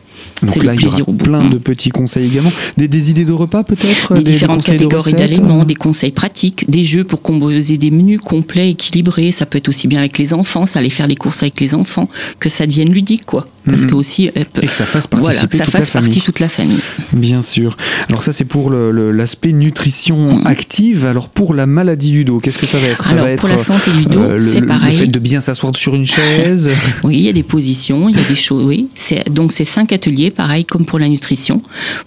Donc 0.42 0.64
là, 0.64 0.74
il 0.74 0.82
y 0.82 0.86
aura 0.86 1.14
plein 1.14 1.50
de 1.50 1.58
petits 1.58 1.90
conseils 1.90 2.28
également. 2.28 2.52
Des, 2.78 3.10
idées 3.10 3.26
de 3.26 3.34
repas 3.34 3.64
peut-être 3.64 4.16
Des, 4.16 4.24
différentes 4.24 4.64
catégories 4.64 5.14
d'aliments, 5.14 5.64
des 5.64 5.76
conseils 5.76 6.12
pratiques, 6.12 6.70
des 6.70 6.84
jeux 6.84 7.04
pour 7.04 7.22
composer 7.22 7.78
des 7.78 7.92
menus 7.92 8.22
complets, 8.22 8.72
équilibrés. 8.72 9.32
Ça 9.32 9.46
peut 9.46 9.58
être 9.58 9.70
aussi 9.70 9.88
bien 9.88 10.00
avec 10.00 10.18
les 10.18 10.34
enfants, 10.34 10.66
ça 10.66 10.80
aller 10.80 10.90
faire 10.90 11.08
les 11.08 11.16
courses 11.16 11.44
avec 11.44 11.60
les 11.60 11.76
enfants, 11.76 12.10
que 12.40 12.50
ça 12.50 12.66
devienne 12.66 12.92
ludique, 12.92 13.26
quoi. 13.26 13.48
Parce 13.66 13.84
mhm. 13.84 13.88
que 13.88 13.96
aussi, 13.96 14.26
et 14.26 14.46
que 14.46 14.68
ça 14.68 14.86
fasse 14.86 15.08
participer 15.08 15.58
ça 15.58 15.64
toute, 15.64 15.72
fasse 15.72 15.94
la 15.94 16.02
partie 16.02 16.22
toute 16.22 16.42
la 16.42 16.50
famille. 16.50 16.80
Bien 17.14 17.42
sûr. 17.42 17.78
Alors 18.10 18.22
ça, 18.22 18.34
c'est 18.34 18.44
pour 18.44 18.70
l'aspect 18.70 19.54
nutrition 19.54 20.38
mhm. 20.38 20.48
active. 20.48 21.06
Alors 21.06 21.30
pour 21.30 21.54
la 21.54 21.66
maladie 21.66 22.12
du 22.12 22.26
dos, 22.26 22.40
qu'est-ce 22.40 22.58
que 22.58 22.66
ça 22.66 22.78
va 22.80 22.88
être? 22.88 23.10
Alors, 23.10 23.26
va 23.26 23.36
pour 23.36 23.48
la 23.48 23.58
santé 23.58 23.92
du 23.92 24.06
dos, 24.06 24.20
euh, 24.20 24.40
c'est 24.42 24.62
pareil. 24.62 24.92
Le 24.92 24.98
fait 24.98 25.08
de 25.08 25.20
bien 25.20 25.40
s'asseoir 25.40 25.74
sur 25.76 25.96
une 25.96 26.06
chaise? 26.06 26.70
oui, 27.04 27.16
il 27.16 27.22
y 27.22 27.30
a 27.30 27.34
des 27.34 27.44
positions, 27.44 28.10
il 28.10 28.18
y 28.18 28.20
a 28.20 28.28
des 28.28 28.36
choses. 28.36 28.66
Oui, 28.66 28.90
donc 29.30 29.54
c'est 29.54 29.64
cinq 29.64 29.94
ateliers, 29.94 30.30
pareil 30.34 30.66
comme 30.66 30.86
pour 30.86 31.00
la 31.00 31.08
nutrition, 31.08 31.62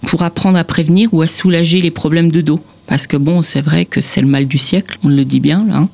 pour 0.07 0.23
apprendre 0.23 0.57
à 0.57 0.63
prévenir 0.63 1.13
ou 1.13 1.21
à 1.21 1.27
soulager 1.27 1.81
les 1.81 1.91
problèmes 1.91 2.31
de 2.31 2.41
dos. 2.41 2.59
Parce 2.85 3.05
que 3.05 3.17
bon, 3.17 3.41
c'est 3.41 3.61
vrai 3.61 3.85
que 3.85 3.99
c'est 3.99 4.21
le 4.21 4.27
mal 4.27 4.45
du 4.45 4.57
siècle, 4.57 4.97
on 5.03 5.09
le 5.09 5.25
dit 5.25 5.41
bien 5.41 5.65
là, 5.67 5.77
hein. 5.77 5.89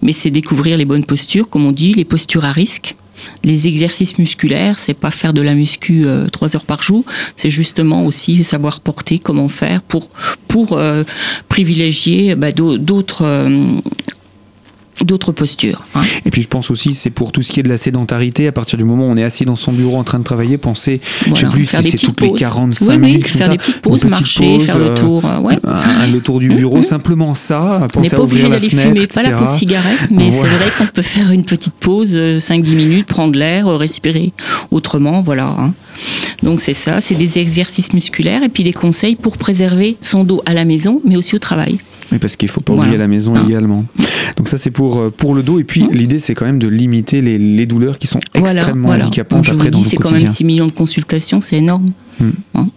mais 0.00 0.12
c'est 0.12 0.30
découvrir 0.30 0.78
les 0.78 0.86
bonnes 0.86 1.04
postures, 1.04 1.48
comme 1.48 1.66
on 1.66 1.72
dit, 1.72 1.92
les 1.92 2.06
postures 2.06 2.46
à 2.46 2.52
risque, 2.52 2.96
les 3.44 3.68
exercices 3.68 4.18
musculaires, 4.18 4.78
c'est 4.78 4.94
pas 4.94 5.10
faire 5.10 5.32
de 5.32 5.42
la 5.42 5.54
muscu 5.54 6.04
euh, 6.06 6.26
trois 6.28 6.56
heures 6.56 6.64
par 6.64 6.82
jour, 6.82 7.04
c'est 7.36 7.50
justement 7.50 8.06
aussi 8.06 8.42
savoir 8.44 8.80
porter, 8.80 9.18
comment 9.18 9.48
faire 9.48 9.82
pour 9.82 10.08
pour 10.46 10.72
euh, 10.72 11.04
privilégier 11.48 12.34
bah, 12.34 12.52
d'autres 12.52 13.24
euh, 13.24 13.80
d'autres 15.04 15.32
postures. 15.32 15.84
Hein. 15.94 16.02
Et 16.24 16.30
puis 16.30 16.42
je 16.42 16.48
pense 16.48 16.70
aussi 16.70 16.94
c'est 16.94 17.10
pour 17.10 17.32
tout 17.32 17.42
ce 17.42 17.52
qui 17.52 17.60
est 17.60 17.62
de 17.62 17.68
la 17.68 17.76
sédentarité, 17.76 18.46
à 18.46 18.52
partir 18.52 18.78
du 18.78 18.84
moment 18.84 19.06
où 19.06 19.10
on 19.10 19.16
est 19.16 19.24
assis 19.24 19.44
dans 19.44 19.56
son 19.56 19.72
bureau 19.72 19.96
en 19.96 20.04
train 20.04 20.18
de 20.18 20.24
travailler, 20.24 20.58
penser, 20.58 21.00
je 21.26 21.30
je 21.34 21.40
sais 21.40 21.46
plus 21.46 21.66
si 21.66 21.82
c'est 21.82 21.96
toutes 21.98 22.20
les 22.20 22.32
45 22.32 22.92
oui, 22.92 22.98
minutes, 22.98 23.28
faire 23.28 23.48
des 23.48 23.58
petites 23.58 23.80
pauses, 23.80 24.04
marcher, 24.04 24.60
faire 24.60 24.78
le 24.78 24.94
tour, 24.94 25.24
euh, 25.24 25.38
ouais. 25.38 25.56
le 26.10 26.18
tour 26.20 26.40
du 26.40 26.48
bureau, 26.48 26.82
simplement 26.82 27.34
ça, 27.34 27.86
penser 27.92 28.14
à 28.14 28.20
ouvrir 28.20 28.48
la 28.48 28.60
fenêtre, 28.60 28.94
fumer, 28.94 29.06
pas 29.06 29.22
la 29.22 29.38
pause 29.38 29.50
cigarette, 29.50 30.10
mais 30.10 30.30
c'est 30.30 30.46
vrai 30.46 30.70
qu'on 30.76 30.86
peut 30.86 31.02
faire 31.02 31.30
une 31.30 31.44
petite 31.44 31.74
pause, 31.74 32.14
5-10 32.14 32.16
euh, 32.16 32.76
minutes, 32.76 33.06
prendre 33.06 33.38
l'air, 33.38 33.68
euh, 33.68 33.76
respirer 33.76 34.32
autrement, 34.70 35.22
voilà. 35.22 35.54
Hein. 35.58 35.72
Donc 36.42 36.60
c'est 36.60 36.74
ça, 36.74 37.00
c'est 37.00 37.14
des 37.14 37.38
exercices 37.38 37.92
musculaires 37.92 38.42
et 38.42 38.48
puis 38.48 38.64
des 38.64 38.72
conseils 38.72 39.16
pour 39.16 39.36
préserver 39.36 39.96
son 40.00 40.24
dos 40.24 40.42
à 40.46 40.54
la 40.54 40.64
maison, 40.64 41.00
mais 41.04 41.16
aussi 41.16 41.34
au 41.34 41.38
travail. 41.38 41.78
Oui, 42.12 42.18
parce 42.18 42.36
qu'il 42.36 42.46
ne 42.46 42.52
faut 42.52 42.60
pas 42.60 42.72
oublier 42.72 42.96
la 42.96 43.08
maison 43.08 43.34
également. 43.46 43.84
Donc 44.36 44.48
ça, 44.48 44.58
c'est 44.58 44.70
pour, 44.70 44.98
euh, 44.98 45.10
pour 45.10 45.34
le 45.34 45.42
dos. 45.42 45.58
Et 45.58 45.64
puis, 45.64 45.86
l'idée, 45.92 46.18
c'est 46.18 46.34
quand 46.34 46.46
même 46.46 46.58
de 46.58 46.68
limiter 46.68 47.20
les, 47.20 47.38
les, 47.38 47.66
douleurs 47.66 47.98
qui 47.98 48.06
sont 48.06 48.20
extrêmement 48.34 48.90
handicapantes 48.90 49.48
après 49.48 49.70
dans 49.70 49.78
dis, 49.78 49.88
C'est 49.88 49.96
quand 49.96 50.12
même 50.12 50.26
6 50.26 50.44
millions 50.44 50.66
de 50.66 50.72
consultations, 50.72 51.40
c'est 51.40 51.56
énorme. 51.56 51.90
Hmm. 52.20 52.30
Hein 52.54 52.68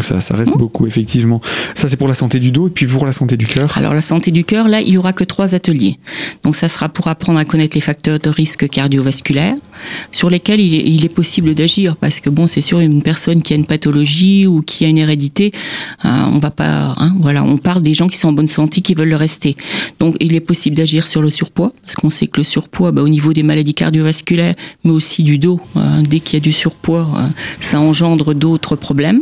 ça, 0.00 0.20
ça 0.20 0.34
reste 0.34 0.56
beaucoup, 0.56 0.86
effectivement. 0.86 1.40
Ça, 1.74 1.88
c'est 1.88 1.96
pour 1.96 2.08
la 2.08 2.14
santé 2.14 2.40
du 2.40 2.50
dos 2.50 2.68
et 2.68 2.70
puis 2.70 2.86
pour 2.86 3.06
la 3.06 3.12
santé 3.12 3.36
du 3.36 3.46
cœur. 3.46 3.76
Alors, 3.78 3.94
la 3.94 4.00
santé 4.00 4.30
du 4.30 4.44
cœur, 4.44 4.68
là, 4.68 4.80
il 4.80 4.90
y 4.90 4.98
aura 4.98 5.12
que 5.12 5.24
trois 5.24 5.54
ateliers. 5.54 5.98
Donc, 6.42 6.56
ça 6.56 6.68
sera 6.68 6.88
pour 6.88 7.08
apprendre 7.08 7.38
à 7.38 7.44
connaître 7.44 7.76
les 7.76 7.80
facteurs 7.80 8.18
de 8.18 8.28
risque 8.28 8.68
cardiovasculaire 8.68 9.54
sur 10.10 10.30
lesquels 10.30 10.60
il 10.60 11.04
est, 11.04 11.14
possible 11.14 11.54
d'agir. 11.54 11.96
Parce 11.96 12.18
que, 12.18 12.28
bon, 12.28 12.46
c'est 12.48 12.60
sûr, 12.60 12.80
une 12.80 13.02
personne 13.02 13.42
qui 13.42 13.52
a 13.52 13.56
une 13.56 13.66
pathologie 13.66 14.46
ou 14.46 14.62
qui 14.62 14.84
a 14.84 14.88
une 14.88 14.98
hérédité, 14.98 15.52
hein, 16.02 16.30
on 16.32 16.38
va 16.38 16.50
pas, 16.50 16.94
hein, 16.96 17.14
voilà, 17.20 17.44
on 17.44 17.56
parle 17.56 17.82
des 17.82 17.92
gens 17.92 18.08
qui 18.08 18.16
sont 18.16 18.28
en 18.28 18.32
bonne 18.32 18.48
santé, 18.48 18.80
qui 18.80 18.94
veulent 18.94 19.08
le 19.08 19.16
rester. 19.16 19.56
Donc, 20.00 20.16
il 20.18 20.34
est 20.34 20.40
possible 20.40 20.76
d'agir 20.76 21.06
sur 21.06 21.22
le 21.22 21.30
surpoids, 21.30 21.72
parce 21.82 21.94
qu'on 21.94 22.10
sait 22.10 22.26
que 22.26 22.38
le 22.38 22.44
surpoids, 22.44 22.90
bah, 22.90 23.02
au 23.02 23.08
niveau 23.08 23.32
des 23.32 23.44
maladies 23.44 23.74
cardiovasculaires, 23.74 24.54
mais 24.82 24.90
aussi 24.90 25.22
du 25.22 25.38
dos, 25.38 25.60
hein, 25.76 26.02
dès 26.02 26.18
qu'il 26.20 26.38
y 26.38 26.38
a 26.38 26.40
du 26.40 26.52
surpoids, 26.52 27.30
ça 27.60 27.78
engendre 27.78 28.34
d'autres 28.34 28.76
problèmes 28.76 29.20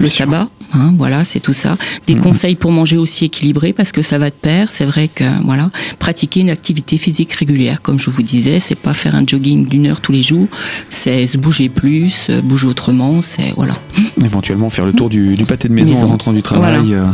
le 0.00 0.10
tabac, 0.10 0.48
hein, 0.74 0.94
voilà, 0.96 1.24
c'est 1.24 1.40
tout 1.40 1.52
ça. 1.52 1.76
Des 2.06 2.14
mhm. 2.14 2.22
conseils 2.22 2.54
pour 2.54 2.72
manger 2.72 2.96
aussi 2.96 3.26
équilibré 3.26 3.72
parce 3.72 3.92
que 3.92 4.02
ça 4.02 4.18
va 4.18 4.30
de 4.30 4.34
pair. 4.34 4.68
C'est 4.70 4.84
vrai 4.84 5.08
que 5.08 5.24
voilà, 5.44 5.70
pratiquer 5.98 6.40
une 6.40 6.50
activité 6.50 6.98
physique 6.98 7.32
régulière, 7.32 7.82
comme 7.82 7.98
je 7.98 8.10
vous 8.10 8.22
disais, 8.22 8.60
c'est 8.60 8.74
pas 8.74 8.92
faire 8.92 9.14
un 9.14 9.26
jogging 9.26 9.66
d'une 9.66 9.86
heure 9.86 10.00
tous 10.00 10.12
les 10.12 10.22
jours, 10.22 10.46
c'est 10.88 11.26
se 11.26 11.38
bouger 11.38 11.68
plus, 11.68 12.30
bouger 12.42 12.66
autrement, 12.66 13.22
c'est 13.22 13.52
voilà. 13.56 13.76
Éventuellement 14.24 14.70
faire 14.70 14.86
le 14.86 14.92
tour 14.92 15.08
du, 15.08 15.36
pâté 15.46 15.68
de 15.68 15.74
maison, 15.74 15.94
en 15.94 16.06
rentrant 16.06 16.32
du 16.32 16.42
travail, 16.42 16.94
euh, 16.94 17.04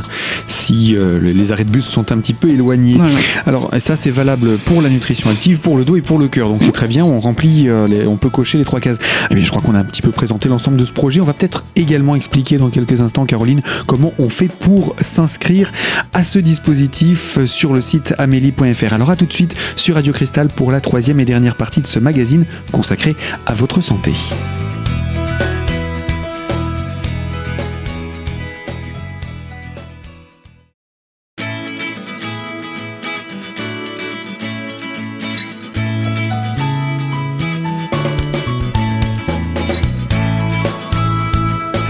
si 0.48 0.94
euh, 0.96 1.20
les 1.20 1.52
arrêts 1.52 1.64
de 1.64 1.70
bus 1.70 1.84
sont 1.84 2.12
un 2.12 2.18
petit 2.18 2.34
peu 2.34 2.50
éloignés. 2.50 2.98
Alors 3.46 3.70
ça 3.78 3.96
c'est 3.96 4.10
valable 4.10 4.58
pour 4.58 4.82
la 4.82 4.88
nutrition 4.88 5.30
active, 5.30 5.60
pour 5.60 5.76
le 5.76 5.84
dos 5.84 5.96
et 5.96 6.02
pour 6.02 6.18
le 6.18 6.28
cœur. 6.28 6.48
Donc 6.48 6.62
c'est 6.62 6.72
très 6.72 6.88
bien, 6.88 7.04
on 7.04 7.20
remplit, 7.20 7.68
euh, 7.68 7.88
les, 7.88 8.06
on 8.06 8.16
peut 8.16 8.30
cocher 8.30 8.58
les 8.58 8.64
trois 8.64 8.80
cases. 8.80 8.96
Et 8.96 9.26
eh 9.30 9.34
bien, 9.34 9.44
je 9.44 9.50
crois 9.50 9.62
qu'on 9.62 9.74
a 9.74 9.78
un 9.78 9.84
petit 9.84 10.02
peu 10.02 10.10
présenté 10.10 10.48
l'ensemble 10.48 10.76
de 10.76 10.84
ce 10.84 10.92
projet. 10.92 11.20
On 11.20 11.24
va 11.24 11.34
peut-être 11.34 11.64
également 11.76 12.16
expliquer 12.16 12.58
dans 12.58 12.68
quelques 12.74 13.00
instants, 13.00 13.24
Caroline, 13.24 13.62
comment 13.86 14.12
on 14.18 14.28
fait 14.28 14.48
pour 14.48 14.96
s'inscrire 15.00 15.70
à 16.12 16.24
ce 16.24 16.38
dispositif 16.38 17.44
sur 17.46 17.72
le 17.72 17.80
site 17.80 18.14
amélie.fr. 18.18 18.92
Alors 18.92 19.10
à 19.10 19.16
tout 19.16 19.26
de 19.26 19.32
suite 19.32 19.54
sur 19.76 19.94
Radio 19.94 20.12
Cristal 20.12 20.48
pour 20.48 20.72
la 20.72 20.80
troisième 20.80 21.20
et 21.20 21.24
dernière 21.24 21.56
partie 21.56 21.80
de 21.80 21.86
ce 21.86 22.00
magazine 22.00 22.44
consacré 22.72 23.14
à 23.46 23.54
votre 23.54 23.80
santé. 23.80 24.12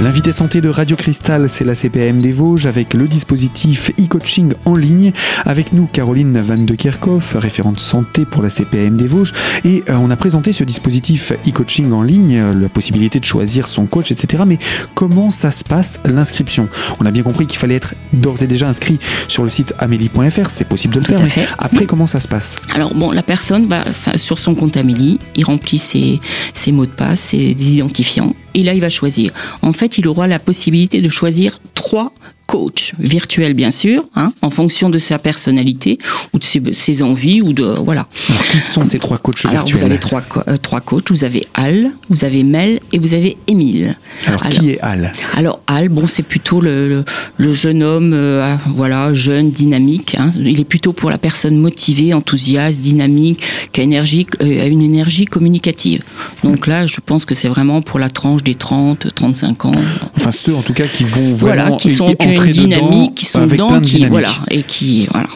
L'invité 0.02 0.32
santé 0.32 0.60
de 0.60 0.68
Radio 0.68 0.96
Cristal, 0.96 1.48
c'est 1.48 1.64
la 1.64 1.74
CPM 1.74 2.20
des 2.20 2.32
Vosges 2.32 2.66
avec 2.66 2.94
le 2.94 3.06
dispositif 3.06 3.92
e-coaching 3.98 4.52
en 4.64 4.74
ligne. 4.74 5.12
Avec 5.44 5.72
nous, 5.72 5.86
Caroline 5.86 6.38
Van 6.40 6.58
de 6.58 6.74
Kerkhoff, 6.74 7.36
référente 7.38 7.78
santé 7.78 8.24
pour 8.26 8.42
la 8.42 8.50
CPM 8.50 8.96
des 8.96 9.06
Vosges. 9.06 9.32
Et 9.64 9.84
euh, 9.88 9.94
on 9.94 10.10
a 10.10 10.16
présenté 10.16 10.52
ce 10.52 10.64
dispositif 10.64 11.32
e-coaching 11.46 11.92
en 11.92 12.02
ligne, 12.02 12.36
euh, 12.36 12.54
la 12.54 12.68
possibilité 12.68 13.20
de 13.20 13.24
choisir 13.24 13.68
son 13.68 13.86
coach, 13.86 14.10
etc. 14.10 14.42
Mais 14.46 14.58
comment 14.94 15.30
ça 15.30 15.52
se 15.52 15.62
passe 15.62 16.00
l'inscription? 16.04 16.68
On 17.00 17.06
a 17.06 17.12
bien 17.12 17.22
compris 17.22 17.46
qu'il 17.46 17.58
fallait 17.58 17.76
être 17.76 17.94
d'ores 18.12 18.42
et 18.42 18.48
déjà 18.48 18.68
inscrit 18.68 18.98
sur 19.28 19.44
le 19.44 19.48
site 19.48 19.74
amélie.fr, 19.78 20.50
c'est 20.50 20.68
possible 20.68 20.94
de 20.94 21.00
le 21.00 21.06
faire. 21.06 21.20
Mais 21.22 21.46
après, 21.56 21.86
comment 21.86 22.08
ça 22.08 22.18
se 22.18 22.28
passe? 22.28 22.56
Alors 22.74 22.94
bon, 22.94 23.12
la 23.12 23.22
personne 23.22 23.68
va 23.68 23.84
sur 23.92 24.40
son 24.40 24.56
compte 24.56 24.76
Amélie, 24.76 25.20
il 25.36 25.44
remplit 25.44 25.78
ses, 25.78 26.18
ses 26.52 26.72
mots 26.72 26.86
de 26.86 26.90
passe, 26.90 27.20
ses 27.20 27.52
identifiants 27.52 28.34
et 28.54 28.62
là 28.62 28.72
il 28.74 28.80
va 28.80 28.88
choisir. 28.88 29.32
En 29.62 29.72
fait, 29.72 29.83
il 29.86 30.08
aura 30.08 30.26
la 30.26 30.38
possibilité 30.38 31.00
de 31.00 31.08
choisir 31.08 31.58
trois 31.74 32.12
coach 32.46 32.92
virtuel 32.98 33.54
bien 33.54 33.70
sûr, 33.70 34.04
hein, 34.14 34.32
en 34.42 34.50
fonction 34.50 34.90
de 34.90 34.98
sa 34.98 35.18
personnalité 35.18 35.98
ou 36.32 36.38
de 36.38 36.72
ses, 36.72 37.02
envies 37.02 37.40
ou 37.42 37.52
de 37.52 37.64
voilà. 37.64 38.06
Alors 38.28 38.46
qui 38.48 38.58
sont 38.58 38.84
ces 38.84 38.98
trois 38.98 39.18
coachs 39.18 39.44
Alors 39.46 39.66
vous 39.66 39.84
avez 39.84 39.98
trois 39.98 40.22
euh, 40.48 40.56
trois 40.56 40.80
coachs. 40.80 41.10
Vous 41.10 41.24
avez 41.24 41.46
Al, 41.54 41.90
vous 42.08 42.24
avez 42.24 42.42
Mel 42.42 42.80
et 42.92 42.98
vous 42.98 43.14
avez 43.14 43.36
Émile. 43.46 43.96
Alors, 44.26 44.48
qui 44.48 44.70
est 44.70 44.80
Al? 44.80 45.12
Alors 45.36 45.60
Al, 45.66 45.88
bon 45.88 46.06
c'est 46.06 46.22
plutôt 46.22 46.60
le, 46.60 47.04
le, 47.36 47.52
jeune 47.52 47.82
homme, 47.82 48.12
euh, 48.14 48.56
voilà 48.68 49.12
jeune, 49.12 49.50
dynamique. 49.50 50.16
Hein. 50.18 50.30
Il 50.38 50.60
est 50.60 50.64
plutôt 50.64 50.92
pour 50.92 51.10
la 51.10 51.18
personne 51.18 51.56
motivée, 51.56 52.14
enthousiaste, 52.14 52.80
dynamique, 52.80 53.42
qui 53.72 53.80
a, 53.80 53.84
énergie, 53.84 54.26
euh, 54.42 54.68
une 54.68 54.82
énergie 54.82 55.24
communicative. 55.24 56.02
Donc 56.42 56.66
là, 56.66 56.86
je 56.86 57.00
pense 57.04 57.24
que 57.24 57.34
c'est 57.34 57.48
vraiment 57.48 57.82
pour 57.82 57.98
la 57.98 58.08
tranche 58.08 58.42
des 58.42 58.54
30, 58.54 59.14
35 59.14 59.64
ans. 59.66 59.72
Enfin 60.16 60.30
ceux 60.30 60.54
en 60.54 60.62
tout 60.62 60.72
cas 60.72 60.86
qui 60.86 61.04
vont 61.04 61.32
vraiment 61.32 61.36
voilà, 61.38 61.76
qui 61.76 61.90
sont 61.90 62.06
dynamiques, 62.50 63.14
qui 63.14 63.26
sont 63.26 63.46
dedans, 63.46 63.80
qui 63.80 64.06
voilà 64.06 64.30
et 64.50 64.62
qui 64.62 65.06
voilà. 65.10 65.28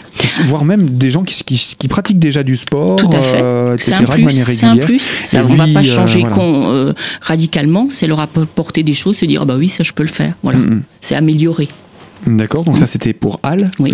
Voire 0.45 0.65
même 0.65 0.91
des 0.91 1.11
gens 1.11 1.23
qui, 1.23 1.45
qui, 1.45 1.89
pratiquent 1.89 2.19
déjà 2.19 2.43
du 2.43 2.57
sport, 2.57 2.97
Tout 2.97 3.11
à 3.13 3.21
fait. 3.21 3.41
Euh, 3.41 3.75
etc. 3.75 3.95
Un 3.99 4.05
plus, 4.05 4.21
de 4.21 4.25
manière 4.25 4.47
régulière. 4.47 4.73
Un 4.73 4.77
plus. 4.77 4.99
Ça, 5.25 5.45
on 5.49 5.53
ne 5.53 5.57
va 5.57 5.67
pas 5.69 5.81
euh, 5.81 5.83
changer 5.83 6.25
euh, 6.39 6.93
radicalement, 7.21 7.87
c'est 7.89 8.07
leur 8.07 8.21
apporter 8.21 8.83
des 8.83 8.95
choses, 8.95 9.19
se 9.19 9.27
dire 9.27 9.43
ah 9.43 9.45
bah 9.45 9.55
oui 9.57 9.69
ça 9.69 9.85
je 9.85 9.93
peux 9.93 10.03
le 10.03 10.09
faire. 10.09 10.35
Voilà, 10.43 10.59
mm, 10.59 10.75
mm. 10.75 10.83
c'est 11.01 11.15
améliorer. 11.15 11.69
D'accord, 12.27 12.65
donc 12.65 12.77
ça 12.77 12.87
c'était 12.87 13.13
pour 13.13 13.41
Al. 13.43 13.71
Oui. 13.79 13.93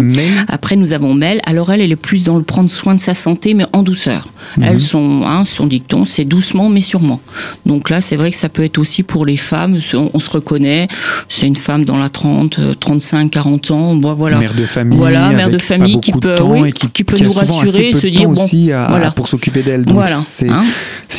Après 0.48 0.76
nous 0.76 0.92
avons 0.92 1.14
Mel. 1.14 1.40
Alors 1.44 1.70
elle, 1.72 1.80
elle 1.80 1.92
est 1.92 1.96
plus 1.96 2.24
dans 2.24 2.36
le 2.36 2.42
prendre 2.42 2.70
soin 2.70 2.94
de 2.94 3.00
sa 3.00 3.14
santé, 3.14 3.54
mais 3.54 3.66
en 3.72 3.82
douceur. 3.82 4.28
Mhm. 4.56 4.64
Elles 4.64 4.80
sont, 4.80 5.22
hein, 5.24 5.44
son 5.44 5.66
dicton, 5.66 6.04
c'est 6.04 6.24
doucement 6.24 6.68
mais 6.68 6.80
sûrement. 6.80 7.20
Donc 7.66 7.90
là, 7.90 8.00
c'est 8.00 8.16
vrai 8.16 8.30
que 8.30 8.36
ça 8.36 8.48
peut 8.48 8.64
être 8.64 8.78
aussi 8.78 9.02
pour 9.02 9.24
les 9.24 9.36
femmes. 9.36 9.78
On, 9.94 10.18
se 10.18 10.30
reconnaît. 10.30 10.88
C'est 11.28 11.46
une 11.46 11.56
femme 11.56 11.84
dans 11.84 11.98
la 11.98 12.08
30, 12.08 12.78
35, 12.78 13.30
40 13.30 13.70
ans. 13.70 13.94
Bon, 13.94 14.12
voilà. 14.14 14.38
Mère 14.38 14.54
de 14.54 14.66
famille. 14.66 14.98
Voilà, 14.98 15.30
mère 15.30 15.50
de 15.50 15.58
famille 15.58 16.00
qui 16.00 16.12
peut, 16.12 16.36
oui, 16.42 16.72
qui, 16.72 17.04
peut 17.04 17.22
nous 17.22 17.32
rassurer, 17.32 17.92
se 17.92 18.06
dire 18.06 18.28
bon, 18.28 18.32
aussi 18.32 18.72
à, 18.72 19.12
pour 19.14 19.28
s'occuper 19.28 19.62
d'elle. 19.62 19.84
Donc 19.84 19.94
voilà. 19.94 20.16
c'est 20.16 20.48
hein. 20.48 20.64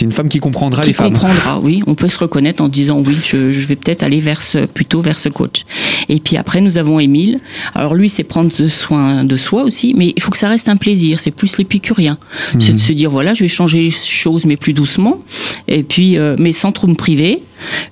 une 0.01 0.11
femme 0.11 0.29
qui 0.29 0.39
comprendra 0.39 0.83
les 0.83 0.93
femmes. 0.93 1.07
Qui 1.07 1.19
comprendra, 1.19 1.59
oui. 1.59 1.81
On 1.87 1.95
peut 1.95 2.07
se 2.07 2.17
reconnaître 2.17 2.63
en 2.63 2.67
disant 2.67 3.01
oui, 3.05 3.17
je, 3.23 3.51
je 3.51 3.67
vais 3.67 3.75
peut-être 3.75 4.03
aller 4.03 4.19
vers 4.19 4.41
ce, 4.41 4.59
plutôt 4.59 5.01
vers 5.01 5.19
ce 5.19 5.29
coach. 5.29 5.63
Et 6.09 6.19
puis 6.19 6.37
après, 6.37 6.61
nous 6.61 6.77
avons 6.77 6.94
Émile. 6.99 7.39
Alors 7.73 7.95
lui, 7.95 8.09
c'est 8.09 8.23
prendre 8.23 8.51
soin 8.67 9.23
de 9.23 9.37
soi 9.37 9.63
aussi, 9.63 9.93
mais 9.95 10.13
il 10.15 10.21
faut 10.21 10.31
que 10.31 10.37
ça 10.37 10.49
reste 10.49 10.69
un 10.69 10.77
plaisir. 10.77 11.19
C'est 11.19 11.31
plus 11.31 11.57
l'épicurien. 11.57 12.17
C'est 12.59 12.69
de 12.69 12.73
mhm. 12.73 12.79
se 12.79 12.93
dire, 12.93 13.11
voilà, 13.11 13.33
je 13.33 13.43
vais 13.43 13.47
changer 13.47 13.81
les 13.81 13.91
choses, 13.91 14.45
mais 14.45 14.57
plus 14.57 14.73
doucement. 14.73 15.21
Et 15.67 15.83
puis, 15.83 16.17
euh, 16.17 16.35
mais 16.39 16.51
sans 16.51 16.71
trop 16.71 16.87
me 16.87 16.95
priver. 16.95 17.41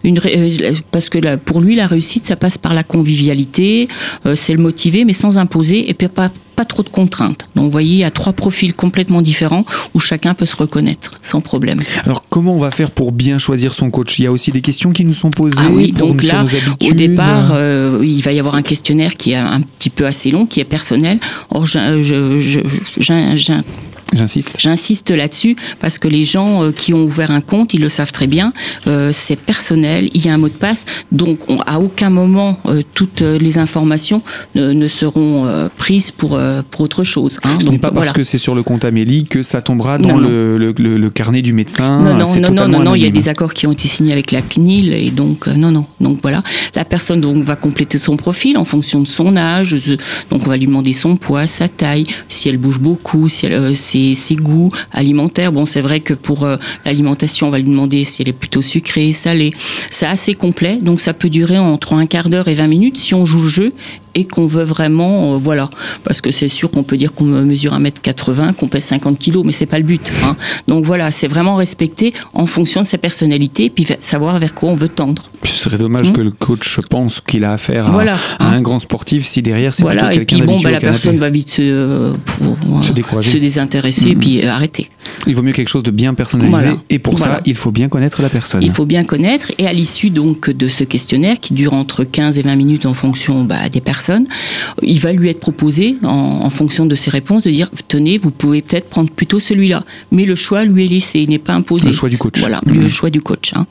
Une, 0.03 0.19
euh, 0.25 0.74
parce 0.91 1.10
que 1.10 1.36
pour 1.38 1.62
lui, 1.62 1.75
la 1.75 1.88
réussite, 1.88 2.25
ça 2.25 2.36
passe 2.36 2.57
par 2.57 2.74
la 2.74 2.83
convivialité, 2.83 3.88
euh, 4.25 4.36
c'est 4.36 4.53
le 4.53 4.62
motiver, 4.62 5.05
mais 5.05 5.13
sans 5.13 5.38
imposer 5.38 5.89
et 5.89 5.93
pas, 5.93 6.31
pas 6.63 6.65
trop 6.65 6.84
de 6.84 6.89
contraintes. 6.89 7.48
Donc 7.55 7.65
vous 7.65 7.72
voyez, 7.72 7.93
il 7.96 8.00
y 8.00 8.03
a 8.03 8.12
trois 8.12 8.32
profils 8.32 8.74
complètement 8.74 9.22
différents 9.22 9.65
où 9.93 10.00
chacun 10.00 10.34
peut 10.34 10.46
se 10.46 10.55
reconnaître 10.55 11.12
sans 11.22 11.41
problème. 11.41 11.82
Alors 12.05 12.24
comment 12.29 12.55
on 12.55 12.60
va 12.60 12.72
faire 12.72 12.91
pour 12.91 13.12
bien 13.12 13.38
choisir 13.38 13.74
son 13.74 13.89
coach? 13.89 14.17
Il 14.20 14.24
y 14.24 14.27
a 14.27 14.32
aussi 14.32 14.51
des 14.51 14.62
questions 14.62 14.91
qui 14.91 15.03
nous 15.03 15.13
sont 15.13 15.29
posées. 15.29 15.58
Ah 15.60 15.70
oui, 15.72 15.91
donc 15.91 16.24
là, 16.24 16.46
au 16.82 16.93
départ, 16.93 17.51
euh, 17.53 18.00
il 18.01 18.22
va 18.22 18.32
y 18.32 18.39
avoir 18.39 18.55
un 18.55 18.62
questionnaire 18.62 19.17
qui 19.17 19.32
est 19.32 19.36
un 19.36 19.62
petit 19.62 19.89
peu 19.89 20.05
assez 20.05 20.32
long, 20.32 20.46
qui 20.46 20.62
est 20.62 20.65
personnel. 20.65 21.20
Or, 21.50 21.65
je, 21.65 22.01
je, 22.01 22.62
J'insiste. 24.13 24.60
J'insiste 24.60 25.10
là-dessus 25.12 25.55
parce 25.79 25.98
que 25.98 26.08
les 26.08 26.24
gens 26.24 26.63
euh, 26.63 26.72
qui 26.72 26.93
ont 26.93 27.03
ouvert 27.03 27.32
un 27.32 27.41
compte, 27.41 27.74
ils 27.74 27.82
le 27.82 27.89
savent 27.89 28.12
très 28.12 28.27
bien. 28.27 28.53
Euh, 28.88 29.12
c'est 29.12 29.36
personnel, 29.36 30.10
il 30.13 30.25
y 30.25 30.29
a 30.29 30.34
un 30.34 30.38
mot 30.38 30.50
de 30.50 30.53
passe, 30.53 30.86
donc 31.12 31.39
à 31.65 31.79
aucun 31.79 32.10
moment 32.10 32.60
euh, 32.65 32.82
toutes 32.93 33.22
les 33.22 33.58
informations 33.58 34.22
ne, 34.55 34.88
seront 34.88 35.48
prises 35.77 36.12
pour, 36.12 36.39
pour 36.70 36.82
autre 36.82 37.03
chose. 37.03 37.39
Hein. 37.43 37.58
Ce 37.62 37.70
n'est 37.70 37.77
pas 37.77 37.91
parce 37.91 38.12
que 38.12 38.24
c'est 38.24 38.38
sur 38.38 38.55
le 38.55 38.63
compte 38.63 38.86
Amélie 38.86 39.24
que 39.24 39.43
ça 39.43 39.62
tombera 39.62 39.98
dans 39.98 40.17
le, 40.17 40.58
le, 40.58 41.10
carnet 41.10 41.41
du 41.41 41.53
médecin. 41.53 42.01
Non, 42.01 42.17
non, 42.17 42.51
non, 42.51 42.67
non, 42.67 42.84
non, 42.84 42.96
il 42.96 43.03
y 43.03 43.08
a 43.08 43.10
des 43.10 43.29
accords 43.29 43.53
qui 43.53 43.67
ont 43.67 43.72
été 43.72 43.88
signés 43.88 44.12
avec 44.12 44.32
la 44.32 44.41
CNIL 44.41 44.93
et 44.93 45.12
donc 45.12 45.48
non, 45.48 45.72
non. 45.72 45.86
Donc 46.00 46.20
voilà, 46.22 46.41
la 46.75 46.86
personne 46.86 47.22
donc 47.22 47.38
va 47.38 47.55
compléter 47.55 47.98
son 47.98 48.17
profil 48.17 48.58
en 48.58 48.65
fonction 48.65 49.01
de 49.01 49.08
son 49.08 49.36
âge. 49.38 49.75
Donc 50.29 50.46
on 50.46 50.50
va 50.50 50.58
lui 50.58 50.65
demander 50.65 50.93
son 50.93 51.15
poids, 51.15 51.48
sa 51.48 51.67
taille, 51.67 52.05
si 52.27 52.50
elle 52.50 52.58
bouge 52.58 52.79
beaucoup, 52.79 53.29
si 53.29 53.46
elle, 53.46 53.75
ses, 54.15 54.36
goûts 54.36 54.72
alimentaires. 54.91 55.51
Bon, 55.51 55.65
c'est 55.65 55.81
vrai 55.81 56.00
que 56.00 56.13
pour 56.13 56.44
euh, 56.44 56.57
l'alimentation, 56.85 57.48
on 57.48 57.51
va 57.51 57.57
lui 57.57 57.66
demander 57.66 58.03
si 58.03 58.22
elle 58.22 58.29
est 58.29 58.33
plutôt 58.33 58.61
sucrée, 58.61 59.11
salée. 59.11 59.51
C'est 59.89 60.05
assez 60.05 60.33
complet, 60.33 60.77
donc 60.81 61.00
ça 61.00 61.13
peut 61.13 61.29
durer 61.29 61.59
entre 61.59 61.94
un 61.94 62.05
quart 62.05 62.29
d'heure 62.29 62.48
et 62.48 62.53
20 62.53 62.68
minutes 62.68 62.98
si 62.98 63.13
on 63.13 63.25
joue 63.25 63.44
le 63.44 63.50
jeu 63.50 63.74
et 64.15 64.25
qu'on 64.25 64.45
veut 64.45 64.63
vraiment, 64.63 65.33
euh, 65.33 65.37
voilà, 65.37 65.69
parce 66.03 66.21
que 66.21 66.31
c'est 66.31 66.47
sûr 66.47 66.69
qu'on 66.69 66.83
peut 66.83 66.97
dire 66.97 67.13
qu'on 67.13 67.25
mesure 67.25 67.73
1m80, 67.73 68.53
qu'on 68.53 68.67
pèse 68.67 68.85
50 68.85 69.19
kg, 69.19 69.41
mais 69.43 69.51
c'est 69.51 69.65
pas 69.65 69.79
le 69.79 69.85
but. 69.85 70.11
Hein. 70.23 70.35
Donc 70.67 70.85
voilà, 70.85 71.11
c'est 71.11 71.27
vraiment 71.27 71.55
respecter 71.55 72.13
en 72.33 72.45
fonction 72.45 72.81
de 72.81 72.85
sa 72.85 72.97
personnalité, 72.97 73.69
puis 73.69 73.87
savoir 73.99 74.39
vers 74.39 74.53
quoi 74.53 74.69
on 74.69 74.75
veut 74.75 74.89
tendre. 74.89 75.23
Ce 75.43 75.63
serait 75.63 75.77
dommage 75.77 76.11
hmm. 76.11 76.13
que 76.13 76.21
le 76.21 76.31
coach 76.31 76.79
pense 76.89 77.21
qu'il 77.21 77.43
a 77.43 77.53
affaire 77.53 77.87
à, 78.39 78.45
un 78.45 78.61
grand 78.61 78.79
sportif 78.79 79.25
si 79.25 79.41
derrière 79.41 79.73
c'est 79.73 79.83
voilà, 79.83 80.13
et 80.13 80.25
puis 80.25 80.41
bon, 80.41 80.59
bah, 80.61 80.71
la 80.71 80.79
personne 80.79 81.17
va 81.17 81.29
vite 81.29 81.49
se, 81.49 81.61
euh, 81.61 82.13
se, 82.81 83.37
désintéresser 83.37 84.09
et 84.09 84.15
hmm. 84.15 84.19
puis 84.19 84.41
euh, 84.41 84.51
arrêter. 84.51 84.89
Il 85.27 85.35
vaut 85.35 85.41
mieux 85.41 85.53
quelque 85.53 85.69
chose 85.69 85.83
de 85.83 85.91
bien 85.91 86.13
personnalisé 86.13 86.69
et 86.89 86.99
pour 86.99 87.19
ça, 87.19 87.41
il 87.45 87.55
faut 87.55 87.71
bien 87.71 87.89
connaître 87.89 88.21
la 88.21 88.29
personne. 88.29 88.61
Il 88.61 88.73
faut 88.73 88.85
bien 88.85 89.03
connaître 89.03 89.51
et 89.57 89.67
à 89.67 89.73
l'issue 89.73 90.09
donc 90.09 90.49
de 90.49 90.67
ce 90.67 90.83
questionnaire 90.83 91.39
qui 91.39 91.53
dure 91.53 91.73
entre 91.73 92.03
15 92.03 92.37
et 92.37 92.41
20 92.41 92.55
minutes 92.55 92.85
en 92.85 92.93
fonction 92.93 93.43
bah, 93.43 93.69
des 93.69 93.81
personnes 93.81 94.02
il 94.81 95.00
va 95.00 95.13
lui 95.13 95.29
être 95.29 95.39
proposé, 95.39 95.96
en, 96.03 96.50
fonction 96.50 96.85
de 96.85 96.96
ses 96.96 97.09
réponses, 97.09 97.44
de 97.44 97.51
dire 97.51 97.70
tenez, 97.87 98.18
vous 98.18 98.31
pouvez 98.31 98.61
peut-être 98.61 98.89
prendre 98.89 99.09
plutôt 99.09 99.39
celui-là. 99.39 99.83
Mais 100.11 100.25
le 100.25 100.35
choix 100.35 100.66
lui 100.66 100.85
est 100.85 100.87
laissé, 100.87 101.20
il 101.20 101.29
n'est 101.29 101.39
pas 101.39 101.53
imposé. 101.53 101.87
Le 101.87 101.94
choix 101.94 102.09
du 102.09 102.18
coach. 102.18 102.39
Voilà, 102.39 102.61
le 102.66 102.81
mhm. 102.81 102.87
choix 102.87 103.09
du 103.09 103.22
coach. 103.22 103.53
Hein. 103.55 103.66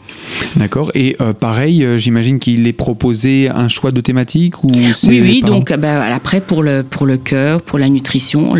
D'accord. 0.56 0.90
Et 0.94 1.16
euh, 1.20 1.32
pareil, 1.32 1.84
euh, 1.84 1.98
j'imagine 1.98 2.38
qu'il 2.38 2.66
est 2.66 2.72
proposé 2.72 3.48
un 3.48 3.68
choix 3.68 3.92
de 3.92 4.00
thématique 4.00 4.64
ou 4.64 4.68
Oui, 4.68 5.20
oui. 5.20 5.40
Donc 5.42 5.72
bah, 5.72 6.04
après, 6.14 6.40
pour 6.40 6.62
le, 6.62 6.82
pour 6.82 7.06
le 7.06 7.16
cœur, 7.16 7.62
pour 7.62 7.78
la 7.78 7.88
nutrition, 7.88 8.54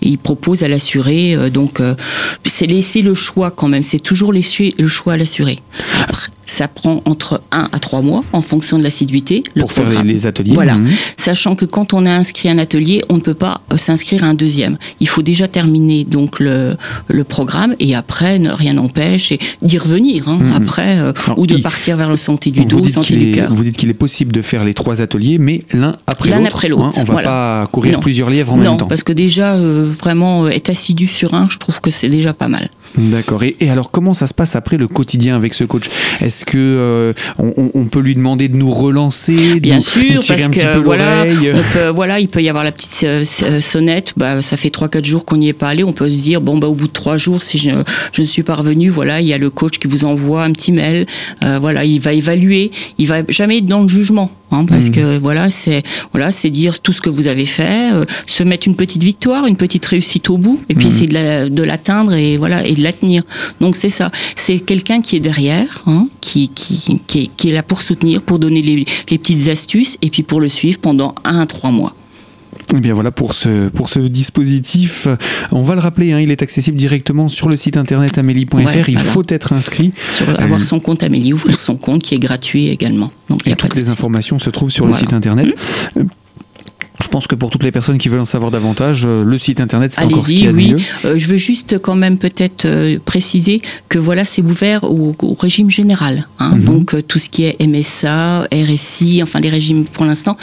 il 0.00 0.18
propose 0.18 0.62
à 0.62 0.68
l'assuré. 0.68 1.34
Euh, 1.34 1.50
donc, 1.50 1.80
c'est 2.44 2.66
laisser 2.66 3.02
le 3.02 3.14
choix 3.14 3.50
quand 3.50 3.68
même. 3.68 3.82
C'est 3.82 4.00
toujours 4.00 4.32
laisser 4.32 4.74
le 4.78 4.86
choix 4.86 5.14
à 5.14 5.16
l'assuré. 5.16 5.58
Après, 6.02 6.28
ça 6.46 6.68
prend 6.68 7.02
entre 7.04 7.40
1 7.52 7.68
à 7.72 7.78
3 7.78 8.02
mois 8.02 8.24
en 8.32 8.42
fonction 8.42 8.78
de 8.78 8.82
l'assiduité. 8.82 9.42
Pour 9.58 9.72
faire 9.72 10.02
les, 10.04 10.26
ateliers. 10.26 10.54
Voilà. 10.54 10.76
Mhm. 10.76 10.90
Sachant 11.16 11.54
que 11.54 11.64
quand 11.64 11.94
on 11.94 12.06
a 12.06 12.10
inscrit 12.10 12.48
un 12.48 12.58
atelier, 12.58 13.02
on 13.08 13.16
ne 13.16 13.20
peut 13.20 13.34
pas 13.34 13.60
euh, 13.72 13.76
s'inscrire 13.76 14.24
à 14.24 14.26
un 14.26 14.34
deuxième. 14.34 14.76
Il 15.00 15.08
faut 15.08 15.22
déjà 15.22 15.48
terminer 15.48 16.04
donc 16.04 16.40
le, 16.40 16.76
le 17.08 17.24
programme 17.24 17.74
et 17.78 17.94
après, 17.94 18.36
rien 18.36 18.74
n'empêche 18.74 19.32
d'y 19.62 19.78
revenir 19.78 20.28
hein, 20.28 20.38
mhm. 20.38 20.52
après 20.52 20.98
euh, 20.98 21.12
ou 21.36 21.46
de 21.46 21.56
partir 21.58 21.96
vers 21.96 22.08
le 22.08 22.16
santé 22.16 22.50
du 22.50 22.64
dos, 22.64 22.84
santé 22.84 23.16
du 23.16 23.32
cœur. 23.32 23.52
Vous 23.52 23.64
dites 23.64 23.76
qu'il 23.76 23.90
est 23.90 23.94
possible 23.94 24.32
de 24.32 24.42
faire 24.42 24.64
les 24.64 24.74
trois 24.74 25.00
ateliers, 25.00 25.38
mais 25.38 25.64
l'un 25.72 25.96
après 26.06 26.30
l'autre. 26.30 26.40
L'un 26.40 26.46
après 26.46 26.68
l'autre. 26.68 26.84
Hein, 26.86 26.90
on 26.96 27.00
ne 27.02 27.06
va 27.06 27.22
pas 27.22 27.68
courir 27.70 28.00
plusieurs 28.00 28.30
lièvres 28.30 28.52
en 28.52 28.56
même 28.56 28.66
temps. 28.66 28.84
Non, 28.84 28.86
parce 28.86 29.02
que 29.02 29.12
déjà, 29.12 29.54
euh, 29.54 29.88
vraiment, 29.88 30.48
être 30.48 30.70
assidu 30.70 31.06
sur 31.06 31.34
un, 31.34 31.48
je 31.48 31.58
trouve 31.58 31.80
que 31.80 31.90
c'est 31.90 32.08
déjà 32.08 32.32
pas 32.32 32.48
mal. 32.48 32.68
D'accord. 32.96 33.42
Et, 33.42 33.70
alors, 33.70 33.90
comment 33.90 34.14
ça 34.14 34.26
se 34.26 34.34
passe 34.34 34.54
après 34.54 34.76
le 34.76 34.86
quotidien 34.86 35.34
avec 35.34 35.54
ce 35.54 35.64
coach? 35.64 35.84
Est-ce 36.20 36.44
que 36.44 36.58
euh, 36.58 37.12
on, 37.38 37.86
peut 37.86 38.00
lui 38.00 38.14
demander 38.14 38.48
de 38.48 38.56
nous 38.56 38.70
relancer, 38.70 39.60
Bien 39.60 39.80
sûr, 39.80 40.22
parce 40.26 40.48
que 40.48 40.78
voilà, 40.78 41.24
voilà, 41.94 42.20
il 42.20 42.28
peut 42.28 42.42
y 42.42 42.48
avoir 42.48 42.64
la 42.64 42.72
petite 42.72 43.04
euh, 43.04 43.24
euh, 43.42 43.60
sonnette. 43.60 44.12
Bah, 44.16 44.42
ça 44.42 44.56
fait 44.56 44.68
3-4 44.68 45.04
jours 45.04 45.24
qu'on 45.24 45.36
n'y 45.36 45.48
est 45.48 45.54
pas 45.54 45.68
allé. 45.68 45.84
On 45.84 45.92
peut 45.92 46.10
se 46.10 46.20
dire 46.20 46.40
bon 46.40 46.58
bah 46.58 46.68
au 46.68 46.74
bout 46.74 46.86
de 46.86 46.92
3 46.92 47.16
jours, 47.16 47.42
si 47.42 47.58
je, 47.58 47.70
je 48.12 48.20
ne 48.20 48.26
suis 48.26 48.42
pas 48.42 48.54
revenu, 48.54 48.88
voilà, 48.88 49.20
il 49.20 49.26
y 49.26 49.32
a 49.32 49.38
le 49.38 49.50
coach 49.50 49.78
qui 49.78 49.88
vous 49.88 50.04
envoie 50.04 50.44
un 50.44 50.52
petit 50.52 50.72
mail. 50.72 51.06
voilà, 51.40 51.84
il 51.84 52.00
va 52.00 52.12
évaluer. 52.12 52.70
Il 52.98 53.06
va 53.06 53.22
jamais 53.28 53.58
être 53.58 53.66
dans 53.66 53.82
le 53.82 53.88
jugement. 53.88 54.30
Hein, 54.54 54.66
parce 54.66 54.88
mmh. 54.88 54.90
que 54.90 55.18
voilà, 55.18 55.48
c'est 55.48 55.82
voilà, 56.12 56.30
c'est 56.30 56.50
dire 56.50 56.80
tout 56.80 56.92
ce 56.92 57.00
que 57.00 57.08
vous 57.08 57.26
avez 57.26 57.46
fait, 57.46 57.88
se 58.26 58.42
mettre 58.42 58.68
une 58.68 58.76
petite 58.76 59.02
victoire, 59.02 59.46
une 59.46 59.56
petite 59.56 59.86
réussite 59.86 60.28
au 60.28 60.36
bout, 60.36 60.60
et 60.68 60.74
puis 60.74 60.86
mmh. 60.86 60.88
essayer 60.88 61.06
de 61.48 61.62
l'atteindre 61.62 62.12
et 62.12 62.36
voilà 62.36 62.66
et 62.66 62.74
de 62.74 62.81
la 62.82 62.92
tenir. 62.92 63.22
Donc 63.60 63.76
c'est 63.76 63.88
ça. 63.88 64.10
C'est 64.36 64.60
quelqu'un 64.60 65.00
qui 65.00 65.16
est 65.16 65.20
derrière, 65.20 65.82
hein, 65.86 66.08
qui, 66.20 66.48
qui, 66.48 67.00
qui, 67.06 67.48
est, 67.48 67.52
là 67.52 67.62
pour 67.62 67.82
soutenir, 67.82 68.22
pour 68.22 68.38
donner 68.38 68.62
les, 68.62 68.86
les 69.08 69.18
petites 69.18 69.48
astuces 69.48 69.98
et 70.02 70.10
puis 70.10 70.22
pour 70.22 70.40
le 70.40 70.48
suivre 70.48 70.78
pendant 70.80 71.14
un 71.24 71.40
à 71.40 71.46
trois 71.46 71.70
mois. 71.70 71.94
Et 72.72 72.76
eh 72.76 72.80
bien 72.80 72.94
voilà 72.94 73.10
pour 73.10 73.34
ce, 73.34 73.68
pour 73.68 73.90
ce 73.90 73.98
dispositif. 73.98 75.06
On 75.50 75.62
va 75.62 75.74
le 75.74 75.80
rappeler, 75.80 76.12
hein, 76.12 76.20
il 76.20 76.30
est 76.30 76.42
accessible 76.42 76.76
directement 76.78 77.28
sur 77.28 77.50
le 77.50 77.56
site 77.56 77.76
internet 77.76 78.16
amélie.fr. 78.16 78.88
il 78.88 78.98
faut 78.98 79.24
être 79.28 79.52
inscrit. 79.52 79.90
avoir 80.38 80.60
euh, 80.60 80.62
son 80.62 80.80
compte 80.80 81.02
Amélie, 81.02 81.34
ouvrir 81.34 81.60
son 81.60 81.76
compte 81.76 82.02
qui 82.02 82.14
est 82.14 82.18
gratuit 82.18 82.68
également. 82.68 83.10
Donc, 83.28 83.46
et 83.46 83.54
toutes 83.56 83.76
les 83.76 83.90
informations 83.90 84.38
se 84.38 84.48
trouvent 84.48 84.70
sur 84.70 84.86
le 84.86 84.94
site 84.94 85.12
internet. 85.12 85.54
Mmh. 85.96 86.02
Je 87.00 87.08
pense 87.08 87.26
que 87.26 87.34
pour 87.34 87.50
toutes 87.50 87.62
les 87.62 87.72
personnes 87.72 87.96
qui 87.96 88.08
veulent 88.08 88.20
en 88.20 88.26
savoir 88.26 88.50
davantage, 88.50 89.04
euh, 89.06 89.24
le 89.24 89.38
site 89.38 89.60
internet, 89.60 89.92
c'est 89.92 90.04
encore 90.04 90.22
ce 90.22 90.28
qu'il 90.28 90.44
y 90.44 90.46
a 90.46 90.52
de 90.52 90.56
oui. 90.56 90.72
mieux. 90.72 90.78
Euh, 91.04 91.16
je 91.16 91.26
veux 91.28 91.36
juste 91.36 91.78
quand 91.78 91.94
même 91.94 92.18
peut-être 92.18 92.66
euh, 92.66 92.98
préciser 93.02 93.62
que 93.88 93.98
voilà, 93.98 94.24
c'est 94.24 94.42
ouvert 94.42 94.84
au, 94.84 95.16
régime 95.38 95.70
général. 95.70 96.26
Hein. 96.38 96.56
Mhm. 96.56 96.64
Donc 96.64 96.96
tout 97.08 97.18
ce 97.18 97.28
qui 97.28 97.44
est 97.44 97.56
MSA, 97.66 98.46
RSI, 98.52 99.20
enfin 99.22 99.40
les 99.40 99.48
régimes 99.48 99.84
pour 99.84 100.04
l'instant, 100.04 100.36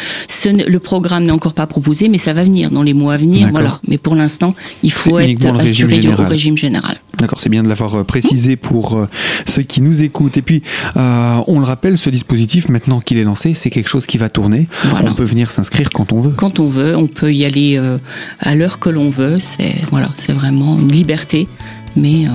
le 0.45 0.79
programme 0.79 1.25
n'est 1.25 1.31
encore 1.31 1.53
pas 1.53 1.67
proposé, 1.67 2.09
mais 2.09 2.17
ça 2.17 2.33
va 2.33 2.43
venir 2.43 2.71
dans 2.71 2.83
les 2.83 2.93
mois 2.93 3.13
à 3.13 3.17
venir. 3.17 3.49
Voilà. 3.51 3.79
Mais 3.88 3.97
pour 3.97 4.15
l'instant, 4.15 4.55
il 4.81 4.91
faut 4.91 5.19
être 5.19 5.59
assuré 5.59 5.99
du 5.99 6.09
régime 6.09 6.57
général. 6.57 6.97
D'accord, 7.17 7.41
c'est 7.41 7.49
bien 7.49 7.63
de 7.63 7.67
l'avoir 7.67 8.05
précisé 8.05 8.55
pour 8.55 9.05
ceux 9.45 9.63
qui 9.63 9.81
nous 9.81 10.03
écoutent. 10.03 10.38
Et 10.38 10.41
puis, 10.41 10.63
on 10.95 11.59
le 11.59 11.65
rappelle, 11.65 11.97
ce 11.97 12.09
dispositif, 12.09 12.69
maintenant 12.69 13.01
qu'il 13.01 13.17
est 13.17 13.23
lancé, 13.23 13.53
c'est 13.53 13.69
quelque 13.69 13.89
chose 13.89 14.05
qui 14.05 14.17
va 14.17 14.29
tourner. 14.29 14.67
On 15.03 15.13
peut 15.13 15.23
venir 15.23 15.51
s'inscrire 15.51 15.89
quand 15.91 16.12
on 16.13 16.19
veut 16.19 16.31
quand 16.39 16.62
on 16.62 16.67
veut, 16.67 16.95
on 16.95 17.08
peut 17.08 17.34
y 17.34 17.43
aller 17.43 17.75
euh, 17.75 17.97
à 18.39 18.56
l'heure 18.56 18.80
que 18.80 18.89
l'on 18.89 19.10
veut. 19.10 19.36
C'est 19.39 20.32
vraiment 20.32 20.80
une 20.80 20.89
liberté, 20.89 21.49
mais 21.97 22.28
euh, 22.28 22.30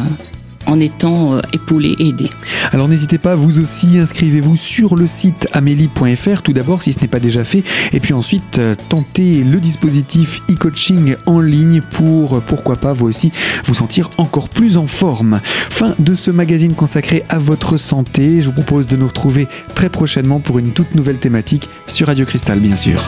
en 0.66 0.78
étant 0.78 1.36
euh, 1.36 1.40
épaulé 1.54 1.96
et 1.98 2.08
aidé. 2.08 2.28
Alors 2.72 2.86
n'hésitez 2.86 3.16
pas, 3.16 3.34
vous 3.34 3.60
aussi, 3.60 3.96
inscrivez-vous 3.96 4.56
sur 4.56 4.96
le 4.96 5.06
site 5.06 5.48
amélie.fr 5.54 6.42
tout 6.42 6.52
d'abord 6.52 6.82
si 6.82 6.92
ce 6.92 7.00
n'est 7.00 7.08
pas 7.08 7.18
déjà 7.18 7.44
fait, 7.44 7.64
et 7.94 8.00
puis 8.00 8.12
ensuite 8.12 8.60
tentez 8.90 9.42
le 9.42 9.58
dispositif 9.58 10.42
e-coaching 10.50 11.16
en 11.24 11.40
ligne 11.40 11.80
pour, 11.80 12.42
pourquoi 12.42 12.76
pas, 12.76 12.92
vous 12.92 13.06
aussi, 13.06 13.32
vous 13.64 13.72
sentir 13.72 14.10
encore 14.18 14.50
plus 14.50 14.76
en 14.76 14.86
forme. 14.86 15.40
Fin 15.42 15.94
de 15.98 16.14
ce 16.14 16.30
magazine 16.30 16.74
consacré 16.74 17.24
à 17.30 17.38
votre 17.38 17.78
santé. 17.78 18.42
Je 18.42 18.48
vous 18.48 18.52
propose 18.52 18.86
de 18.86 18.96
nous 18.96 19.06
retrouver 19.06 19.48
très 19.74 19.88
prochainement 19.88 20.40
pour 20.40 20.58
une 20.58 20.72
toute 20.72 20.94
nouvelle 20.94 21.16
thématique 21.16 21.70
sur 21.86 22.08
Radio 22.08 22.26
Cristal, 22.26 22.60
bien 22.60 22.76
sûr. 22.76 23.02